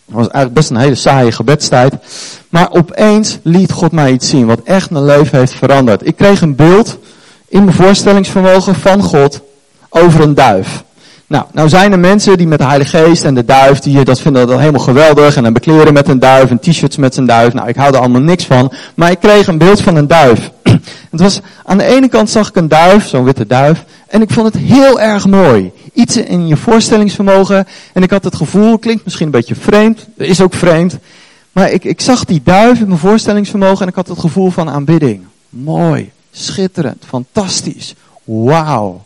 was 0.05 0.29
eigenlijk 0.29 0.55
best 0.55 0.71
een 0.71 0.77
hele 0.77 0.95
saaie 0.95 1.33
gebedstijd. 1.33 1.95
Maar 2.49 2.73
opeens 2.73 3.39
liet 3.43 3.73
God 3.73 3.93
mij 3.93 4.13
iets 4.13 4.29
zien 4.29 4.47
wat 4.47 4.61
echt 4.65 4.91
mijn 4.91 5.05
leven 5.05 5.39
heeft 5.39 5.53
veranderd. 5.53 6.07
Ik 6.07 6.17
kreeg 6.17 6.41
een 6.41 6.57
beeld 6.57 6.99
in 7.49 7.65
mijn 7.65 7.77
voorstellingsvermogen 7.77 8.75
van 8.75 9.03
God 9.03 9.41
over 9.89 10.21
een 10.21 10.35
duif. 10.35 10.85
Nou, 11.35 11.47
nou 11.53 11.69
zijn 11.69 11.93
er 11.93 11.99
mensen 11.99 12.37
die 12.37 12.47
met 12.47 12.59
de 12.59 12.65
Heilige 12.65 12.97
Geest 12.97 13.25
en 13.25 13.35
de 13.35 13.45
duif, 13.45 13.79
die 13.79 14.05
dat 14.05 14.21
vinden 14.21 14.47
dat 14.47 14.59
helemaal 14.59 14.81
geweldig. 14.81 15.37
En 15.37 15.43
dan 15.43 15.53
bekleren 15.53 15.93
met 15.93 16.09
een 16.09 16.19
duif 16.19 16.51
en 16.51 16.59
t-shirts 16.59 16.97
met 16.97 17.15
zijn 17.15 17.27
duif. 17.27 17.53
Nou, 17.53 17.69
ik 17.69 17.77
hou 17.77 17.95
er 17.95 18.01
allemaal 18.01 18.21
niks 18.21 18.45
van. 18.45 18.73
Maar 18.95 19.11
ik 19.11 19.19
kreeg 19.21 19.47
een 19.47 19.59
beeld 19.59 19.81
van 19.81 19.97
een 19.97 20.07
duif. 20.07 20.51
Het 21.11 21.21
was, 21.21 21.41
aan 21.65 21.79
de 21.79 21.85
ene 21.85 22.09
kant 22.09 22.31
zag 22.31 22.49
ik 22.49 22.57
een 22.57 22.69
duif, 22.69 23.07
zo'n 23.07 23.25
witte 23.25 23.47
duif. 23.47 23.85
En 24.07 24.23
ik 24.23 24.31
vond 24.31 24.55
het 24.55 24.63
heel 24.63 25.01
erg 25.01 25.27
mooi. 25.27 25.73
Iets 25.93 26.17
in 26.17 26.47
je 26.47 26.57
voorstellingsvermogen. 26.57 27.67
En 27.93 28.03
ik 28.03 28.11
had 28.11 28.25
het 28.25 28.35
gevoel, 28.35 28.79
klinkt 28.79 29.05
misschien 29.05 29.27
een 29.27 29.33
beetje 29.33 29.55
vreemd. 29.55 30.07
Is 30.17 30.41
ook 30.41 30.55
vreemd. 30.55 30.99
Maar 31.53 31.71
ik, 31.71 31.85
ik 31.85 32.01
zag 32.01 32.25
die 32.25 32.41
duif 32.45 32.81
in 32.81 32.89
mijn 32.89 32.99
voorstellingsvermogen 32.99 33.83
en 33.83 33.89
ik 33.89 33.95
had 33.95 34.09
het 34.09 34.19
gevoel 34.19 34.51
van 34.51 34.71
aanbidding. 34.71 35.23
Mooi, 35.49 36.11
schitterend, 36.31 37.05
fantastisch. 37.09 37.95
Wauw, 38.25 39.05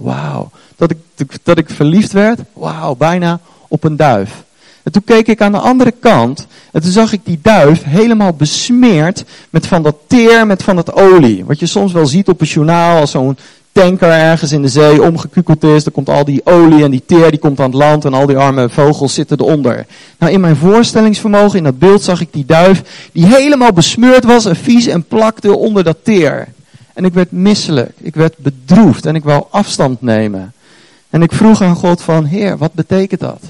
wauw 0.00 0.50
dat 0.76 0.90
ik, 0.90 0.98
dat 1.42 1.58
ik 1.58 1.70
verliefd 1.70 2.12
werd, 2.12 2.40
wauw, 2.52 2.94
bijna 2.94 3.40
op 3.68 3.84
een 3.84 3.96
duif. 3.96 4.44
En 4.82 4.92
toen 4.92 5.04
keek 5.04 5.26
ik 5.26 5.40
aan 5.40 5.52
de 5.52 5.58
andere 5.58 5.90
kant 6.00 6.46
en 6.72 6.82
toen 6.82 6.90
zag 6.90 7.12
ik 7.12 7.20
die 7.24 7.38
duif 7.42 7.82
helemaal 7.84 8.32
besmeerd 8.32 9.24
met 9.50 9.66
van 9.66 9.82
dat 9.82 9.96
teer, 10.06 10.46
met 10.46 10.62
van 10.62 10.76
dat 10.76 10.92
olie. 10.92 11.44
Wat 11.44 11.58
je 11.58 11.66
soms 11.66 11.92
wel 11.92 12.06
ziet 12.06 12.28
op 12.28 12.40
een 12.40 12.46
journaal 12.46 13.00
als 13.00 13.10
zo'n 13.10 13.36
tanker 13.72 14.10
ergens 14.10 14.52
in 14.52 14.62
de 14.62 14.68
zee 14.68 15.02
omgekukeld 15.02 15.64
is. 15.64 15.84
Dan 15.84 15.92
komt 15.92 16.08
al 16.08 16.24
die 16.24 16.40
olie 16.44 16.84
en 16.84 16.90
die 16.90 17.02
teer 17.06 17.30
die 17.30 17.40
komt 17.40 17.60
aan 17.60 17.70
het 17.70 17.74
land 17.74 18.04
en 18.04 18.14
al 18.14 18.26
die 18.26 18.36
arme 18.36 18.68
vogels 18.68 19.14
zitten 19.14 19.40
eronder. 19.40 19.86
Nou, 20.18 20.32
in 20.32 20.40
mijn 20.40 20.56
voorstellingsvermogen, 20.56 21.58
in 21.58 21.64
dat 21.64 21.78
beeld 21.78 22.02
zag 22.02 22.20
ik 22.20 22.32
die 22.32 22.46
duif 22.46 23.08
die 23.12 23.26
helemaal 23.26 23.72
besmeurd 23.72 24.24
was 24.24 24.44
en 24.44 24.56
vies 24.56 24.86
en 24.86 25.04
plakte 25.04 25.56
onder 25.56 25.84
dat 25.84 25.96
teer. 26.02 26.48
En 27.00 27.06
ik 27.06 27.14
werd 27.14 27.32
misselijk, 27.32 27.92
ik 28.00 28.14
werd 28.14 28.36
bedroefd 28.36 29.06
en 29.06 29.14
ik 29.14 29.24
wou 29.24 29.44
afstand 29.50 30.02
nemen. 30.02 30.52
En 31.10 31.22
ik 31.22 31.32
vroeg 31.32 31.62
aan 31.62 31.76
God 31.76 32.02
van, 32.02 32.24
Heer, 32.24 32.58
wat 32.58 32.72
betekent 32.72 33.20
dat? 33.20 33.42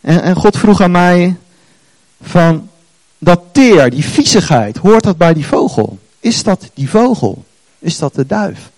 En, 0.00 0.22
en 0.22 0.36
God 0.36 0.58
vroeg 0.58 0.80
aan 0.80 0.90
mij 0.90 1.36
van, 2.22 2.68
dat 3.18 3.40
teer, 3.52 3.90
die 3.90 4.04
viezigheid, 4.04 4.76
hoort 4.76 5.02
dat 5.02 5.16
bij 5.16 5.34
die 5.34 5.46
vogel? 5.46 5.98
Is 6.20 6.42
dat 6.42 6.70
die 6.74 6.90
vogel? 6.90 7.44
Is 7.78 7.98
dat 7.98 8.14
de 8.14 8.26
duif? 8.26 8.70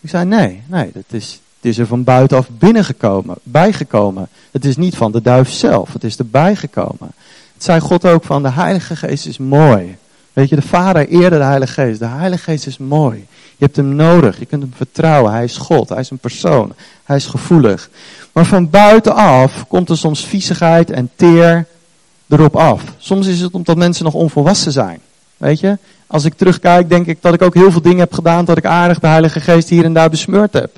Ik 0.00 0.08
zei, 0.08 0.24
nee, 0.24 0.62
nee, 0.66 0.90
het 0.94 1.12
is, 1.12 1.40
het 1.56 1.64
is 1.70 1.78
er 1.78 1.86
van 1.86 2.04
buitenaf 2.04 2.48
binnengekomen, 2.50 3.36
bijgekomen. 3.42 4.28
Het 4.50 4.64
is 4.64 4.76
niet 4.76 4.96
van 4.96 5.12
de 5.12 5.22
duif 5.22 5.50
zelf, 5.50 5.92
het 5.92 6.04
is 6.04 6.16
erbij 6.16 6.56
gekomen. 6.56 7.10
Het 7.54 7.64
zei 7.64 7.80
God 7.80 8.04
ook 8.04 8.24
van, 8.24 8.42
de 8.42 8.50
Heilige 8.50 8.96
Geest 8.96 9.26
is 9.26 9.38
mooi. 9.38 9.96
Weet 10.34 10.48
je, 10.48 10.56
de 10.56 10.62
Vader 10.62 11.08
eerde 11.08 11.38
de 11.38 11.44
Heilige 11.44 11.72
Geest. 11.72 11.98
De 11.98 12.06
Heilige 12.06 12.42
Geest 12.42 12.66
is 12.66 12.78
mooi. 12.78 13.26
Je 13.56 13.64
hebt 13.64 13.76
hem 13.76 13.94
nodig. 13.94 14.38
Je 14.38 14.46
kunt 14.46 14.62
hem 14.62 14.72
vertrouwen. 14.76 15.32
Hij 15.32 15.44
is 15.44 15.56
God. 15.56 15.88
Hij 15.88 16.00
is 16.00 16.10
een 16.10 16.18
persoon. 16.18 16.74
Hij 17.04 17.16
is 17.16 17.26
gevoelig. 17.26 17.90
Maar 18.32 18.44
van 18.44 18.70
buitenaf 18.70 19.66
komt 19.68 19.90
er 19.90 19.98
soms 19.98 20.24
viezigheid 20.24 20.90
en 20.90 21.10
teer 21.16 21.66
erop 22.28 22.56
af. 22.56 22.82
Soms 22.98 23.26
is 23.26 23.40
het 23.40 23.52
omdat 23.52 23.76
mensen 23.76 24.04
nog 24.04 24.14
onvolwassen 24.14 24.72
zijn. 24.72 25.00
Weet 25.36 25.60
je? 25.60 25.78
Als 26.06 26.24
ik 26.24 26.34
terugkijk, 26.34 26.88
denk 26.88 27.06
ik 27.06 27.18
dat 27.20 27.34
ik 27.34 27.42
ook 27.42 27.54
heel 27.54 27.70
veel 27.72 27.82
dingen 27.82 27.98
heb 27.98 28.12
gedaan 28.12 28.44
dat 28.44 28.56
ik 28.56 28.64
aardig 28.64 28.98
de 28.98 29.06
Heilige 29.06 29.40
Geest 29.40 29.68
hier 29.68 29.84
en 29.84 29.92
daar 29.92 30.10
besmeurd 30.10 30.52
heb. 30.52 30.76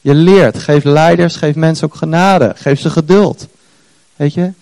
Je 0.00 0.14
leert. 0.14 0.58
Geef 0.58 0.84
leiders, 0.84 1.36
geef 1.36 1.54
mensen 1.54 1.86
ook 1.86 1.94
genade. 1.94 2.52
Geef 2.56 2.80
ze 2.80 2.90
geduld. 2.90 3.46
Weet 4.16 4.34
je? 4.34 4.52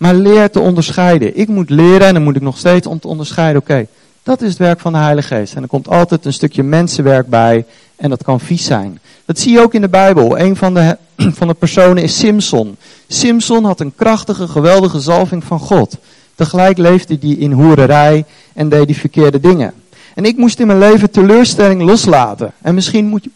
Maar 0.00 0.14
leer 0.14 0.50
te 0.50 0.60
onderscheiden. 0.60 1.38
Ik 1.38 1.48
moet 1.48 1.70
leren 1.70 2.06
en 2.06 2.14
dan 2.14 2.22
moet 2.22 2.36
ik 2.36 2.42
nog 2.42 2.58
steeds 2.58 2.86
om 2.86 2.98
te 2.98 3.08
onderscheiden. 3.08 3.60
Oké, 3.60 3.86
dat 4.22 4.42
is 4.42 4.48
het 4.48 4.58
werk 4.58 4.80
van 4.80 4.92
de 4.92 4.98
Heilige 4.98 5.34
Geest. 5.34 5.54
En 5.54 5.62
er 5.62 5.68
komt 5.68 5.88
altijd 5.88 6.24
een 6.24 6.32
stukje 6.32 6.62
mensenwerk 6.62 7.26
bij. 7.28 7.64
En 7.96 8.10
dat 8.10 8.22
kan 8.22 8.40
vies 8.40 8.64
zijn. 8.64 9.00
Dat 9.24 9.38
zie 9.38 9.52
je 9.52 9.60
ook 9.60 9.74
in 9.74 9.80
de 9.80 9.88
Bijbel. 9.88 10.38
Een 10.38 10.56
van 10.56 10.74
de, 10.74 10.96
van 11.38 11.48
de 11.48 11.54
personen 11.54 12.02
is 12.02 12.18
Simson. 12.18 12.76
Simson 13.08 13.64
had 13.64 13.80
een 13.80 13.92
krachtige, 13.96 14.48
geweldige 14.48 15.00
zalving 15.00 15.44
van 15.44 15.58
God. 15.58 15.96
Tegelijk 16.34 16.78
leefde 16.78 17.16
hij 17.20 17.30
in 17.30 17.52
hoererij 17.52 18.24
en 18.52 18.68
deed 18.68 18.84
hij 18.84 18.94
verkeerde 18.94 19.40
dingen. 19.40 19.72
En 20.14 20.24
ik 20.24 20.36
moest 20.36 20.60
in 20.60 20.66
mijn 20.66 20.78
leven 20.78 21.10
teleurstelling 21.10 21.82
loslaten. 21.82 22.52
En 22.62 22.74
misschien 22.74 23.06
moet 23.06 23.24
je, 23.24 23.30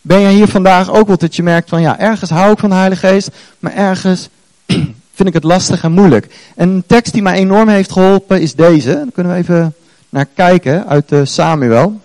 ben 0.00 0.20
je 0.20 0.28
hier 0.28 0.48
vandaag 0.48 0.92
ook 0.92 1.06
wel 1.06 1.18
dat 1.18 1.36
je 1.36 1.42
merkt 1.42 1.68
van 1.68 1.80
ja, 1.80 1.98
ergens 1.98 2.30
hou 2.30 2.52
ik 2.52 2.58
van 2.58 2.68
de 2.68 2.76
Heilige 2.76 3.06
Geest, 3.06 3.30
maar 3.58 3.74
ergens 3.74 4.28
vind 5.14 5.28
ik 5.28 5.34
het 5.34 5.44
lastig 5.44 5.82
en 5.82 5.92
moeilijk. 5.92 6.28
En 6.54 6.68
een 6.68 6.84
tekst 6.86 7.12
die 7.12 7.22
mij 7.22 7.34
enorm 7.34 7.68
heeft 7.68 7.92
geholpen 7.92 8.40
is 8.40 8.54
deze. 8.54 8.92
Daar 8.92 9.12
kunnen 9.14 9.32
we 9.32 9.38
even 9.38 9.74
naar 10.08 10.26
kijken 10.34 10.86
uit 10.86 11.08
de 11.08 11.24
Samuel. 11.24 12.00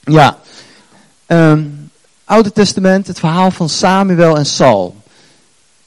Ja, 0.00 0.38
um, 1.26 1.90
Oude 2.24 2.52
Testament, 2.52 3.06
het 3.06 3.18
verhaal 3.18 3.50
van 3.50 3.68
Samuel 3.68 4.36
en 4.36 4.46
Saul. 4.46 4.94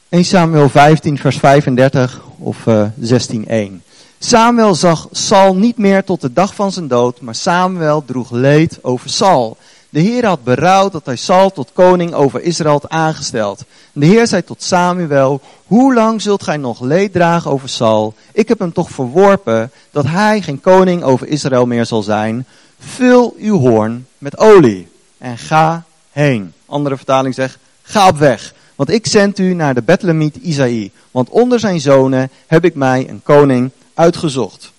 1 0.09 0.25
Samuel 0.25 0.69
15, 0.69 1.17
vers 1.17 1.37
35 1.37 2.21
of 2.37 2.65
uh, 2.65 2.85
16, 2.99 3.81
Samuel 4.19 4.75
zag 4.75 5.07
Saul 5.11 5.55
niet 5.55 5.77
meer 5.77 6.03
tot 6.03 6.21
de 6.21 6.33
dag 6.33 6.55
van 6.55 6.71
zijn 6.71 6.87
dood, 6.87 7.21
maar 7.21 7.35
Samuel 7.35 8.05
droeg 8.05 8.31
leed 8.31 8.79
over 8.81 9.09
Saul. 9.09 9.57
De 9.93 9.99
Heer 9.99 10.25
had 10.25 10.43
berouwd 10.43 10.91
dat 10.91 11.05
hij 11.05 11.15
Saul 11.15 11.51
tot 11.51 11.71
koning 11.73 12.13
over 12.13 12.41
Israël 12.41 12.71
had 12.71 12.89
aangesteld. 12.89 13.63
de 13.91 14.05
Heer 14.05 14.27
zei 14.27 14.43
tot 14.43 14.63
Samuel, 14.63 15.41
hoe 15.65 15.93
lang 15.93 16.21
zult 16.21 16.43
gij 16.43 16.57
nog 16.57 16.81
leed 16.81 17.13
dragen 17.13 17.51
over 17.51 17.69
Saul? 17.69 18.13
Ik 18.31 18.47
heb 18.47 18.59
hem 18.59 18.73
toch 18.73 18.89
verworpen 18.89 19.71
dat 19.91 20.05
hij 20.05 20.41
geen 20.41 20.61
koning 20.61 21.03
over 21.03 21.27
Israël 21.27 21.65
meer 21.65 21.85
zal 21.85 22.01
zijn. 22.01 22.45
Vul 22.79 23.35
uw 23.39 23.57
hoorn 23.57 24.07
met 24.17 24.37
olie 24.37 24.87
en 25.17 25.37
ga 25.37 25.83
heen. 26.11 26.53
Andere 26.65 26.97
vertaling 26.97 27.33
zegt, 27.33 27.57
ga 27.81 28.07
op 28.07 28.17
weg. 28.17 28.53
Want 28.75 28.89
ik 28.89 29.07
zend 29.07 29.39
u 29.39 29.53
naar 29.53 29.73
de 29.73 29.81
Bethlemiet 29.81 30.35
Isaïe. 30.35 30.91
Want 31.11 31.29
onder 31.29 31.59
zijn 31.59 31.81
zonen 31.81 32.29
heb 32.47 32.65
ik 32.65 32.75
mij 32.75 33.09
een 33.09 33.21
koning 33.23 33.71
uitgezocht. 33.93 34.71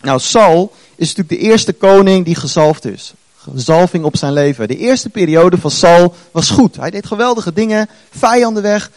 Nou, 0.00 0.20
Saul 0.20 0.72
is 0.94 1.14
natuurlijk 1.14 1.42
de 1.42 1.48
eerste 1.48 1.72
koning 1.72 2.24
die 2.24 2.34
gezalfd 2.34 2.84
is. 2.84 3.14
Zalving 3.54 4.04
op 4.04 4.16
zijn 4.16 4.32
leven. 4.32 4.68
De 4.68 4.76
eerste 4.76 5.08
periode 5.08 5.58
van 5.58 5.70
Saul 5.70 6.14
was 6.32 6.50
goed. 6.50 6.76
Hij 6.76 6.90
deed 6.90 7.06
geweldige 7.06 7.52
dingen. 7.52 7.88
Vijanden 8.10 8.62
weg. 8.62 8.90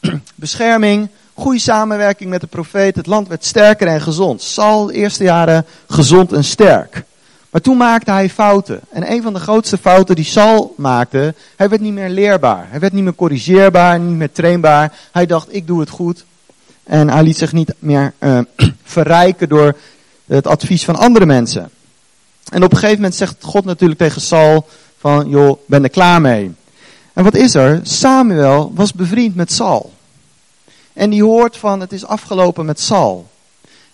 Bescherming. 0.34 1.08
Goede 1.34 1.58
samenwerking 1.58 2.30
met 2.30 2.40
de 2.40 2.46
profeet. 2.46 2.96
Het 2.96 3.06
land 3.06 3.28
werd 3.28 3.44
sterker 3.44 3.86
en 3.86 4.00
gezond. 4.00 4.42
Saul, 4.42 4.86
de 4.86 4.92
eerste 4.92 5.24
jaren 5.24 5.66
gezond 5.86 6.32
en 6.32 6.44
sterk. 6.44 7.04
Maar 7.50 7.60
toen 7.60 7.76
maakte 7.76 8.10
hij 8.10 8.30
fouten. 8.30 8.80
En 8.90 9.12
een 9.12 9.22
van 9.22 9.32
de 9.32 9.40
grootste 9.40 9.78
fouten 9.78 10.14
die 10.14 10.24
Saul 10.24 10.74
maakte, 10.76 11.34
hij 11.56 11.68
werd 11.68 11.80
niet 11.80 11.92
meer 11.92 12.08
leerbaar. 12.08 12.66
Hij 12.70 12.80
werd 12.80 12.92
niet 12.92 13.04
meer 13.04 13.14
corrigeerbaar, 13.14 14.00
niet 14.00 14.16
meer 14.16 14.32
trainbaar. 14.32 14.92
Hij 15.12 15.26
dacht, 15.26 15.54
ik 15.54 15.66
doe 15.66 15.80
het 15.80 15.90
goed. 15.90 16.24
En 16.84 17.10
hij 17.10 17.22
liet 17.22 17.38
zich 17.38 17.52
niet 17.52 17.74
meer 17.78 18.12
uh, 18.18 18.38
verrijken 18.82 19.48
door 19.48 19.76
het 20.26 20.46
advies 20.46 20.84
van 20.84 20.96
andere 20.96 21.26
mensen. 21.26 21.70
En 22.50 22.62
op 22.62 22.70
een 22.70 22.78
gegeven 22.78 23.00
moment 23.00 23.14
zegt 23.14 23.44
God 23.44 23.64
natuurlijk 23.64 24.00
tegen 24.00 24.20
Saul 24.20 24.66
van, 24.98 25.28
joh, 25.28 25.58
ben 25.66 25.82
er 25.82 25.90
klaar 25.90 26.20
mee. 26.20 26.54
En 27.12 27.24
wat 27.24 27.34
is 27.34 27.54
er? 27.54 27.80
Samuel 27.82 28.72
was 28.74 28.92
bevriend 28.92 29.34
met 29.34 29.52
Saul. 29.52 29.92
En 30.92 31.10
die 31.10 31.22
hoort 31.22 31.56
van, 31.56 31.80
het 31.80 31.92
is 31.92 32.04
afgelopen 32.04 32.64
met 32.64 32.80
Saul. 32.80 33.30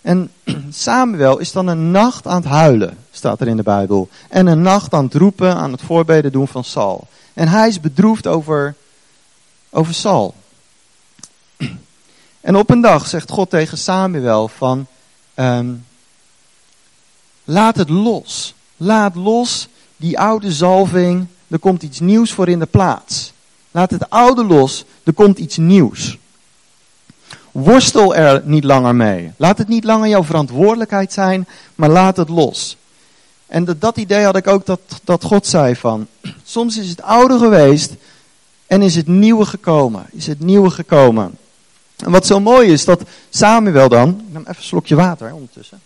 En 0.01 0.31
Samuel 0.69 1.37
is 1.37 1.51
dan 1.51 1.67
een 1.67 1.91
nacht 1.91 2.27
aan 2.27 2.41
het 2.41 2.45
huilen, 2.45 2.97
staat 3.11 3.41
er 3.41 3.47
in 3.47 3.57
de 3.57 3.63
Bijbel. 3.63 4.09
En 4.29 4.47
een 4.47 4.61
nacht 4.61 4.93
aan 4.93 5.03
het 5.03 5.13
roepen, 5.13 5.55
aan 5.55 5.71
het 5.71 5.81
voorbeden 5.81 6.31
doen 6.31 6.47
van 6.47 6.63
Saul. 6.63 7.07
En 7.33 7.47
hij 7.47 7.67
is 7.67 7.79
bedroefd 7.79 8.27
over, 8.27 8.75
over 9.69 9.93
Saul. 9.93 10.33
En 12.41 12.55
op 12.55 12.69
een 12.69 12.81
dag 12.81 13.07
zegt 13.07 13.31
God 13.31 13.49
tegen 13.49 13.77
Samuel 13.77 14.47
van, 14.47 14.87
um, 15.35 15.85
laat 17.43 17.75
het 17.75 17.89
los. 17.89 18.53
Laat 18.77 19.15
los 19.15 19.67
die 19.97 20.19
oude 20.19 20.51
zalving, 20.51 21.25
er 21.47 21.59
komt 21.59 21.83
iets 21.83 21.99
nieuws 21.99 22.31
voor 22.31 22.49
in 22.49 22.59
de 22.59 22.65
plaats. 22.65 23.33
Laat 23.71 23.91
het 23.91 24.09
oude 24.09 24.43
los, 24.43 24.85
er 25.03 25.13
komt 25.13 25.37
iets 25.37 25.57
nieuws. 25.57 26.17
Worstel 27.51 28.15
er 28.15 28.41
niet 28.45 28.63
langer 28.63 28.95
mee. 28.95 29.31
Laat 29.37 29.57
het 29.57 29.67
niet 29.67 29.83
langer 29.83 30.09
jouw 30.09 30.23
verantwoordelijkheid 30.23 31.13
zijn, 31.13 31.47
maar 31.75 31.89
laat 31.89 32.17
het 32.17 32.29
los. 32.29 32.77
En 33.47 33.65
dat, 33.65 33.81
dat 33.81 33.97
idee 33.97 34.23
had 34.23 34.35
ik 34.35 34.47
ook 34.47 34.65
dat, 34.65 34.79
dat 35.03 35.23
God 35.23 35.47
zei 35.47 35.75
van, 35.75 36.07
soms 36.43 36.77
is 36.77 36.89
het 36.89 37.01
oude 37.01 37.37
geweest 37.37 37.93
en 38.67 38.81
is 38.81 38.95
het 38.95 39.07
nieuwe 39.07 39.45
gekomen. 39.45 40.05
Is 40.11 40.27
het 40.27 40.39
nieuwe 40.39 40.69
gekomen. 40.69 41.37
En 41.97 42.11
wat 42.11 42.25
zo 42.25 42.39
mooi 42.39 42.71
is, 42.71 42.85
dat 42.85 43.01
Samuel 43.29 43.89
dan, 43.89 44.09
ik 44.09 44.33
neem 44.33 44.41
even 44.41 44.55
een 44.55 44.63
slokje 44.63 44.95
water 44.95 45.33
ondertussen. 45.33 45.81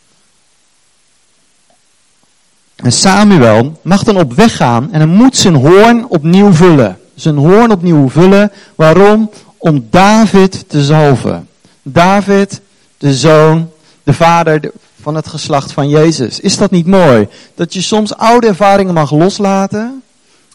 En 2.77 2.91
Samuel 2.91 3.79
mag 3.81 4.03
dan 4.03 4.17
op 4.17 4.33
weg 4.33 4.55
gaan 4.55 4.91
en 4.91 4.99
hij 4.99 5.09
moet 5.09 5.37
zijn 5.37 5.55
hoorn 5.55 6.07
opnieuw 6.07 6.51
vullen. 6.51 6.97
Zijn 7.15 7.37
hoorn 7.37 7.71
opnieuw 7.71 8.09
vullen. 8.09 8.51
Waarom? 8.75 9.29
Om 9.57 9.87
David 9.89 10.69
te 10.69 10.83
zalven. 10.83 11.47
David, 11.81 12.61
de 12.97 13.13
zoon, 13.13 13.69
de 14.03 14.13
vader 14.13 14.71
van 15.01 15.15
het 15.15 15.27
geslacht 15.27 15.71
van 15.71 15.89
Jezus. 15.89 16.39
Is 16.39 16.57
dat 16.57 16.71
niet 16.71 16.87
mooi? 16.87 17.27
Dat 17.55 17.73
je 17.73 17.81
soms 17.81 18.15
oude 18.15 18.47
ervaringen 18.47 18.93
mag 18.93 19.11
loslaten. 19.11 20.03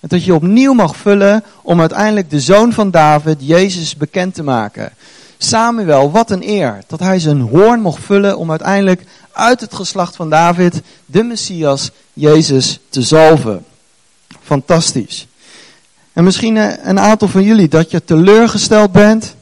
En 0.01 0.09
dat 0.09 0.25
je 0.25 0.35
opnieuw 0.35 0.73
mag 0.73 0.97
vullen 0.97 1.45
om 1.63 1.81
uiteindelijk 1.81 2.31
de 2.31 2.41
zoon 2.41 2.73
van 2.73 2.91
David, 2.91 3.37
Jezus, 3.41 3.97
bekend 3.97 4.35
te 4.35 4.43
maken. 4.43 4.93
Samuel, 5.39 6.11
wat 6.11 6.31
een 6.31 6.49
eer 6.49 6.79
dat 6.87 7.01
hij 7.01 7.19
zijn 7.19 7.41
hoorn 7.41 7.81
mocht 7.81 8.05
vullen 8.05 8.39
om 8.39 8.51
uiteindelijk 8.51 9.05
uit 9.33 9.61
het 9.61 9.75
geslacht 9.75 10.17
van 10.17 10.31
David 10.31 10.81
de 11.07 11.23
Messias, 11.23 11.91
Jezus, 12.13 12.79
te 12.89 13.03
zalven. 13.03 13.65
Fantastisch. 14.43 15.27
En 16.13 16.25
misschien 16.25 16.57
eh, 16.57 16.73
een 16.83 17.01
aantal 17.01 17.29
van 17.29 17.43
jullie 17.43 17.69
dat 17.69 17.91
je 17.91 18.05
teleurgesteld 18.05 18.93
bent 18.93 19.35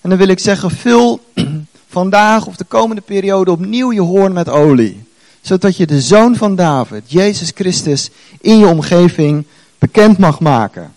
en 0.00 0.08
dan 0.08 0.18
wil 0.18 0.28
ik 0.28 0.38
zeggen, 0.38 0.70
vul 0.70 1.20
vandaag 1.88 2.46
of 2.46 2.56
de 2.56 2.64
komende 2.64 3.02
periode 3.02 3.50
opnieuw 3.50 3.92
je 3.92 4.00
hoorn 4.00 4.32
met 4.32 4.48
olie. 4.48 5.04
Zodat 5.40 5.76
je 5.76 5.86
de 5.86 6.00
zoon 6.00 6.36
van 6.36 6.56
David, 6.56 7.02
Jezus 7.06 7.52
Christus, 7.54 8.10
in 8.40 8.58
je 8.58 8.66
omgeving 8.66 9.46
bekend 9.78 10.18
mag 10.18 10.40
maken. 10.40 10.92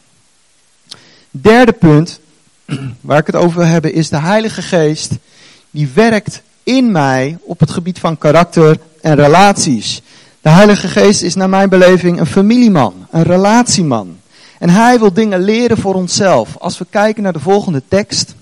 Derde 1.31 1.71
punt, 1.71 2.19
waar 3.01 3.19
ik 3.19 3.25
het 3.25 3.35
over 3.35 3.59
wil 3.59 3.67
hebben, 3.67 3.93
is 3.93 4.09
de 4.09 4.19
Heilige 4.19 4.61
Geest. 4.61 5.11
Die 5.71 5.89
werkt 5.93 6.41
in 6.65 6.91
mij 6.91 7.37
op 7.41 7.59
het 7.59 7.71
gebied 7.71 7.99
van 7.99 8.17
karakter 8.17 8.77
en 9.01 9.15
relaties. 9.15 10.01
De 10.41 10.49
Heilige 10.49 10.87
Geest 10.87 11.21
is 11.21 11.35
naar 11.35 11.49
mijn 11.49 11.69
beleving 11.69 12.19
een 12.19 12.25
familieman, 12.25 13.07
een 13.11 13.23
relatieman. 13.23 14.19
En 14.59 14.69
hij 14.69 14.99
wil 14.99 15.13
dingen 15.13 15.39
leren 15.39 15.77
voor 15.77 15.95
onszelf. 15.95 16.57
Als 16.57 16.77
we 16.77 16.85
kijken 16.89 17.23
naar 17.23 17.33
de 17.33 17.39
volgende 17.39 17.81
tekst, 17.87 18.35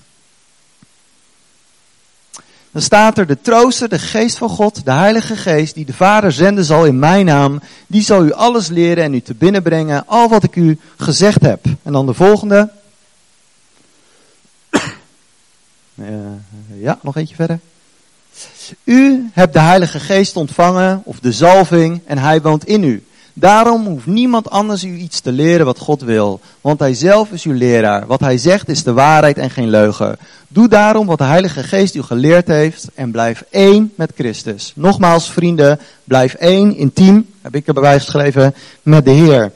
dan 2.70 2.82
staat 2.82 3.18
er 3.18 3.26
de 3.26 3.40
trooster, 3.40 3.88
de 3.88 3.98
geest 3.98 4.38
van 4.38 4.48
God, 4.48 4.84
de 4.84 4.92
heilige 4.92 5.36
geest, 5.36 5.74
die 5.74 5.84
de 5.84 5.92
Vader 5.92 6.32
zenden 6.32 6.64
zal 6.64 6.86
in 6.86 6.98
mijn 6.98 7.26
naam, 7.26 7.60
die 7.86 8.02
zal 8.02 8.24
u 8.24 8.32
alles 8.32 8.68
leren 8.68 9.04
en 9.04 9.14
u 9.14 9.20
te 9.20 9.34
binnenbrengen, 9.34 10.06
al 10.06 10.28
wat 10.28 10.42
ik 10.42 10.56
u 10.56 10.78
gezegd 10.96 11.42
heb. 11.42 11.64
En 11.82 11.92
dan 11.92 12.06
de 12.06 12.14
volgende. 12.14 12.70
Uh, 15.94 16.06
ja, 16.86 16.98
nog 17.02 17.16
eentje 17.16 17.34
verder. 17.34 17.60
U 18.84 19.30
hebt 19.32 19.52
de 19.52 19.60
heilige 19.60 20.00
geest 20.00 20.36
ontvangen, 20.36 21.02
of 21.04 21.20
de 21.20 21.32
zalving, 21.32 22.00
en 22.06 22.18
hij 22.18 22.42
woont 22.42 22.64
in 22.64 22.82
u. 22.82 23.04
Daarom 23.36 23.86
hoeft 23.86 24.06
niemand 24.06 24.50
anders 24.50 24.84
u 24.84 24.96
iets 24.96 25.20
te 25.20 25.32
leren 25.32 25.66
wat 25.66 25.78
God 25.78 26.02
wil, 26.02 26.40
want 26.60 26.80
hij 26.80 26.94
zelf 26.94 27.30
is 27.30 27.44
uw 27.44 27.52
leraar. 27.52 28.06
Wat 28.06 28.20
hij 28.20 28.38
zegt 28.38 28.68
is 28.68 28.82
de 28.82 28.92
waarheid 28.92 29.38
en 29.38 29.50
geen 29.50 29.70
leugen. 29.70 30.16
Doe 30.48 30.68
daarom 30.68 31.06
wat 31.06 31.18
de 31.18 31.24
Heilige 31.24 31.62
Geest 31.62 31.94
u 31.94 32.02
geleerd 32.02 32.46
heeft 32.46 32.86
en 32.94 33.10
blijf 33.10 33.44
één 33.50 33.92
met 33.94 34.12
Christus. 34.14 34.72
Nogmaals, 34.74 35.30
vrienden, 35.30 35.80
blijf 36.04 36.34
één, 36.34 36.76
intiem, 36.76 37.26
heb 37.42 37.54
ik 37.54 37.66
erbij 37.66 37.98
geschreven, 37.98 38.54
met 38.82 39.04
de 39.04 39.10
Heer. 39.10 39.52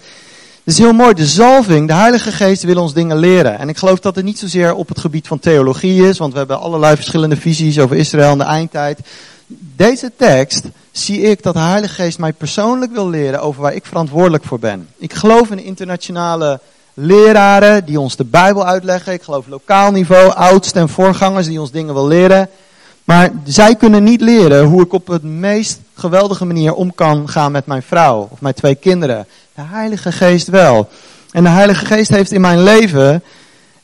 Het 0.68 0.76
is 0.76 0.82
heel 0.82 0.92
mooi, 0.92 1.14
de 1.14 1.26
zalving, 1.26 1.86
de 1.86 1.94
Heilige 1.94 2.32
Geest 2.32 2.62
wil 2.62 2.82
ons 2.82 2.92
dingen 2.92 3.16
leren. 3.16 3.58
En 3.58 3.68
ik 3.68 3.76
geloof 3.76 4.00
dat 4.00 4.16
het 4.16 4.24
niet 4.24 4.38
zozeer 4.38 4.74
op 4.74 4.88
het 4.88 4.98
gebied 4.98 5.26
van 5.26 5.38
theologie 5.38 6.08
is, 6.08 6.18
want 6.18 6.32
we 6.32 6.38
hebben 6.38 6.60
allerlei 6.60 6.96
verschillende 6.96 7.36
visies 7.36 7.78
over 7.78 7.96
Israël 7.96 8.30
en 8.30 8.38
de 8.38 8.44
eindtijd. 8.44 9.00
Deze 9.76 10.12
tekst 10.16 10.64
zie 10.92 11.20
ik 11.20 11.42
dat 11.42 11.54
de 11.54 11.60
Heilige 11.60 11.94
Geest 11.94 12.18
mij 12.18 12.32
persoonlijk 12.32 12.92
wil 12.92 13.08
leren 13.08 13.40
over 13.40 13.62
waar 13.62 13.74
ik 13.74 13.86
verantwoordelijk 13.86 14.44
voor 14.44 14.58
ben. 14.58 14.88
Ik 14.96 15.12
geloof 15.14 15.50
in 15.50 15.64
internationale 15.64 16.60
leraren 16.94 17.84
die 17.84 18.00
ons 18.00 18.16
de 18.16 18.24
Bijbel 18.24 18.66
uitleggen. 18.66 19.12
Ik 19.12 19.22
geloof 19.22 19.46
lokaal 19.46 19.90
niveau, 19.90 20.32
oudsten 20.32 20.80
en 20.80 20.88
voorgangers 20.88 21.46
die 21.46 21.60
ons 21.60 21.70
dingen 21.70 21.94
wil 21.94 22.06
leren. 22.06 22.48
Maar 23.04 23.30
zij 23.44 23.74
kunnen 23.74 24.02
niet 24.02 24.20
leren 24.20 24.64
hoe 24.64 24.82
ik 24.82 24.92
op 24.92 25.06
het 25.06 25.22
meest 25.22 25.80
geweldige 25.94 26.44
manier 26.44 26.74
om 26.74 26.94
kan 26.94 27.28
gaan 27.28 27.52
met 27.52 27.66
mijn 27.66 27.82
vrouw 27.82 28.28
of 28.30 28.40
mijn 28.40 28.54
twee 28.54 28.74
kinderen. 28.74 29.26
De 29.58 29.64
Heilige 29.64 30.12
Geest 30.12 30.48
wel. 30.48 30.88
En 31.30 31.42
de 31.42 31.48
Heilige 31.48 31.86
Geest 31.86 32.10
heeft 32.10 32.32
in 32.32 32.40
mijn 32.40 32.62
leven 32.62 33.22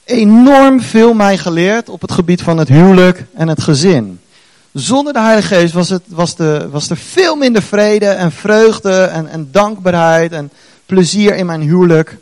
enorm 0.04 0.80
veel 0.80 1.14
mij 1.14 1.38
geleerd 1.38 1.88
op 1.88 2.00
het 2.00 2.12
gebied 2.12 2.42
van 2.42 2.58
het 2.58 2.68
huwelijk 2.68 3.24
en 3.34 3.48
het 3.48 3.62
gezin. 3.62 4.20
Zonder 4.72 5.12
de 5.12 5.20
Heilige 5.20 5.54
Geest 5.54 5.72
was, 5.72 5.88
het, 5.88 6.02
was, 6.06 6.36
de, 6.36 6.68
was 6.70 6.90
er 6.90 6.96
veel 6.96 7.36
minder 7.36 7.62
vrede 7.62 8.06
en 8.06 8.32
vreugde 8.32 9.02
en, 9.02 9.28
en 9.28 9.48
dankbaarheid 9.50 10.32
en 10.32 10.50
plezier 10.86 11.34
in 11.34 11.46
mijn 11.46 11.60
huwelijk. 11.60 12.16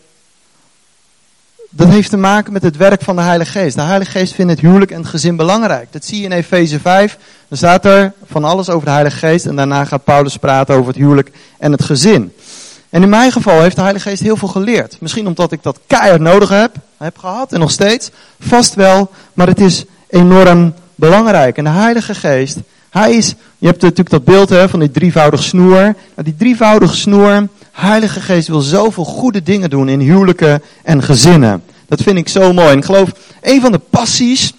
Dat 1.70 1.88
heeft 1.88 2.10
te 2.10 2.16
maken 2.16 2.52
met 2.52 2.62
het 2.62 2.76
werk 2.76 3.02
van 3.02 3.16
de 3.16 3.22
Heilige 3.22 3.50
Geest. 3.50 3.76
De 3.76 3.82
Heilige 3.82 4.10
Geest 4.10 4.34
vindt 4.34 4.50
het 4.50 4.60
huwelijk 4.60 4.90
en 4.90 5.00
het 5.00 5.08
gezin 5.08 5.36
belangrijk. 5.36 5.92
Dat 5.92 6.04
zie 6.04 6.18
je 6.18 6.24
in 6.24 6.32
Efeze 6.32 6.80
5. 6.80 7.18
Dan 7.48 7.58
staat 7.58 7.84
er 7.84 8.12
van 8.24 8.44
alles 8.44 8.68
over 8.68 8.84
de 8.84 8.92
Heilige 8.92 9.16
Geest. 9.16 9.46
En 9.46 9.56
daarna 9.56 9.84
gaat 9.84 10.04
Paulus 10.04 10.36
praten 10.36 10.74
over 10.74 10.86
het 10.86 10.96
huwelijk 10.96 11.30
en 11.58 11.72
het 11.72 11.84
gezin. 11.84 12.32
En 12.92 13.02
in 13.02 13.08
mijn 13.08 13.32
geval 13.32 13.60
heeft 13.60 13.76
de 13.76 13.82
Heilige 13.82 14.08
Geest 14.08 14.22
heel 14.22 14.36
veel 14.36 14.48
geleerd. 14.48 14.96
Misschien 15.00 15.26
omdat 15.26 15.52
ik 15.52 15.62
dat 15.62 15.78
keihard 15.86 16.20
nodig 16.20 16.48
heb, 16.48 16.74
heb 16.96 17.18
gehad 17.18 17.52
en 17.52 17.60
nog 17.60 17.70
steeds. 17.70 18.10
Vast 18.40 18.74
wel, 18.74 19.10
maar 19.34 19.46
het 19.46 19.60
is 19.60 19.84
enorm 20.08 20.74
belangrijk. 20.94 21.56
En 21.56 21.64
de 21.64 21.70
Heilige 21.70 22.14
Geest, 22.14 22.56
hij 22.90 23.12
is, 23.12 23.34
je 23.58 23.66
hebt 23.66 23.82
natuurlijk 23.82 24.10
dat 24.10 24.24
beeld 24.24 24.48
hè, 24.48 24.68
van 24.68 24.80
die 24.80 24.90
drievoudige 24.90 25.42
snoer. 25.42 25.82
Nou, 25.82 25.94
die 26.24 26.36
drievoudige 26.36 26.96
snoer, 26.96 27.48
Heilige 27.72 28.20
Geest 28.20 28.48
wil 28.48 28.60
zoveel 28.60 29.04
goede 29.04 29.42
dingen 29.42 29.70
doen 29.70 29.88
in 29.88 30.00
huwelijken 30.00 30.62
en 30.82 31.02
gezinnen. 31.02 31.62
Dat 31.86 32.02
vind 32.02 32.18
ik 32.18 32.28
zo 32.28 32.52
mooi. 32.52 32.68
En 32.68 32.78
ik 32.78 32.84
geloof, 32.84 33.10
een 33.40 33.60
van 33.60 33.72
de 33.72 33.80
passies 33.90 34.52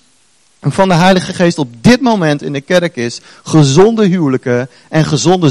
van 0.71 0.87
de 0.87 0.93
Heilige 0.93 1.33
Geest 1.33 1.57
op 1.57 1.73
dit 1.81 2.01
moment 2.01 2.41
in 2.41 2.53
de 2.53 2.61
kerk 2.61 2.95
is 2.95 3.21
gezonde 3.43 4.07
huwelijken 4.07 4.69
en 4.89 5.05
gezonde 5.05 5.49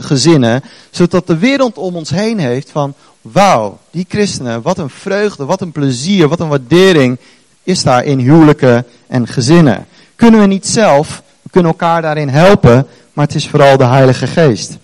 gezinnen, 0.00 0.62
zodat 0.90 1.26
de 1.26 1.36
wereld 1.36 1.78
om 1.78 1.96
ons 1.96 2.10
heen 2.10 2.38
heeft 2.38 2.70
van, 2.70 2.94
wauw, 3.22 3.78
die 3.90 4.06
christenen, 4.08 4.62
wat 4.62 4.78
een 4.78 4.90
vreugde, 4.90 5.44
wat 5.44 5.60
een 5.60 5.72
plezier, 5.72 6.28
wat 6.28 6.40
een 6.40 6.48
waardering 6.48 7.18
is 7.62 7.82
daar 7.82 8.04
in 8.04 8.18
huwelijken 8.18 8.86
en 9.06 9.26
gezinnen. 9.26 9.86
Kunnen 10.16 10.40
we 10.40 10.46
niet 10.46 10.66
zelf, 10.66 11.22
we 11.42 11.50
kunnen 11.50 11.70
elkaar 11.70 12.02
daarin 12.02 12.28
helpen, 12.28 12.86
maar 13.12 13.26
het 13.26 13.34
is 13.34 13.48
vooral 13.48 13.76
de 13.76 13.84
Heilige 13.84 14.26
Geest. 14.26 14.76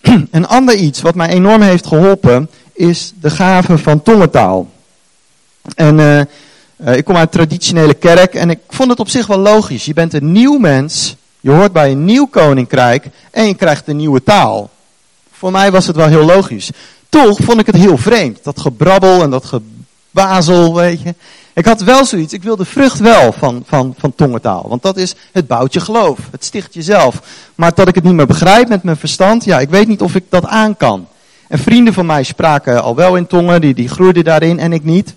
Een 0.30 0.46
ander 0.46 0.74
iets 0.74 1.00
wat 1.00 1.14
mij 1.14 1.28
enorm 1.28 1.62
heeft 1.62 1.86
geholpen 1.86 2.50
is 2.72 3.12
de 3.20 3.30
gave 3.30 3.78
van 3.78 4.02
tongentaal. 4.02 4.70
En 5.74 5.98
uh, 5.98 6.20
uh, 6.76 6.96
ik 6.96 7.04
kom 7.04 7.16
uit 7.16 7.24
een 7.24 7.30
traditionele 7.30 7.94
kerk 7.94 8.34
en 8.34 8.50
ik 8.50 8.58
vond 8.68 8.90
het 8.90 9.00
op 9.00 9.08
zich 9.08 9.26
wel 9.26 9.38
logisch. 9.38 9.84
Je 9.84 9.94
bent 9.94 10.14
een 10.14 10.32
nieuw 10.32 10.58
mens, 10.58 11.16
je 11.40 11.50
hoort 11.50 11.72
bij 11.72 11.90
een 11.90 12.04
nieuw 12.04 12.26
koninkrijk 12.26 13.06
en 13.30 13.46
je 13.46 13.54
krijgt 13.54 13.88
een 13.88 13.96
nieuwe 13.96 14.22
taal. 14.22 14.70
Voor 15.32 15.50
mij 15.50 15.70
was 15.70 15.86
het 15.86 15.96
wel 15.96 16.08
heel 16.08 16.24
logisch. 16.24 16.70
Toch 17.08 17.38
vond 17.42 17.60
ik 17.60 17.66
het 17.66 17.76
heel 17.76 17.98
vreemd, 17.98 18.44
dat 18.44 18.60
gebrabbel 18.60 19.22
en 19.22 19.30
dat 19.30 19.44
gebazel, 19.44 20.74
weet 20.74 21.02
je. 21.02 21.14
Ik 21.54 21.64
had 21.64 21.80
wel 21.80 22.04
zoiets, 22.04 22.32
ik 22.32 22.42
wil 22.42 22.56
de 22.56 22.64
vrucht 22.64 22.98
wel 22.98 23.32
van, 23.32 23.62
van, 23.66 23.94
van 23.98 24.14
tongentaal. 24.14 24.64
Want 24.68 24.82
dat 24.82 24.96
is, 24.96 25.14
het 25.32 25.46
bouwt 25.46 25.72
je 25.72 25.80
geloof, 25.80 26.18
het 26.30 26.44
sticht 26.44 26.74
jezelf. 26.74 27.22
Maar 27.54 27.74
dat 27.74 27.88
ik 27.88 27.94
het 27.94 28.04
niet 28.04 28.14
meer 28.14 28.26
begrijp 28.26 28.68
met 28.68 28.82
mijn 28.82 28.96
verstand, 28.96 29.44
ja, 29.44 29.60
ik 29.60 29.70
weet 29.70 29.88
niet 29.88 30.00
of 30.00 30.14
ik 30.14 30.24
dat 30.28 30.46
aan 30.46 30.76
kan. 30.76 31.06
En 31.48 31.58
vrienden 31.58 31.94
van 31.94 32.06
mij 32.06 32.22
spraken 32.22 32.82
al 32.82 32.94
wel 32.94 33.16
in 33.16 33.26
tongen, 33.26 33.60
die, 33.60 33.74
die 33.74 33.88
groeiden 33.88 34.24
daarin 34.24 34.58
en 34.58 34.72
ik 34.72 34.84
niet. 34.84 35.14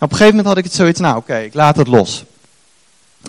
Op 0.00 0.10
een 0.10 0.16
gegeven 0.16 0.36
moment 0.36 0.46
had 0.46 0.56
ik 0.56 0.64
het 0.64 0.74
zoiets, 0.74 1.00
nou 1.00 1.16
oké, 1.16 1.36
ik 1.38 1.54
laat 1.54 1.76
het 1.76 1.86
los. 1.86 2.24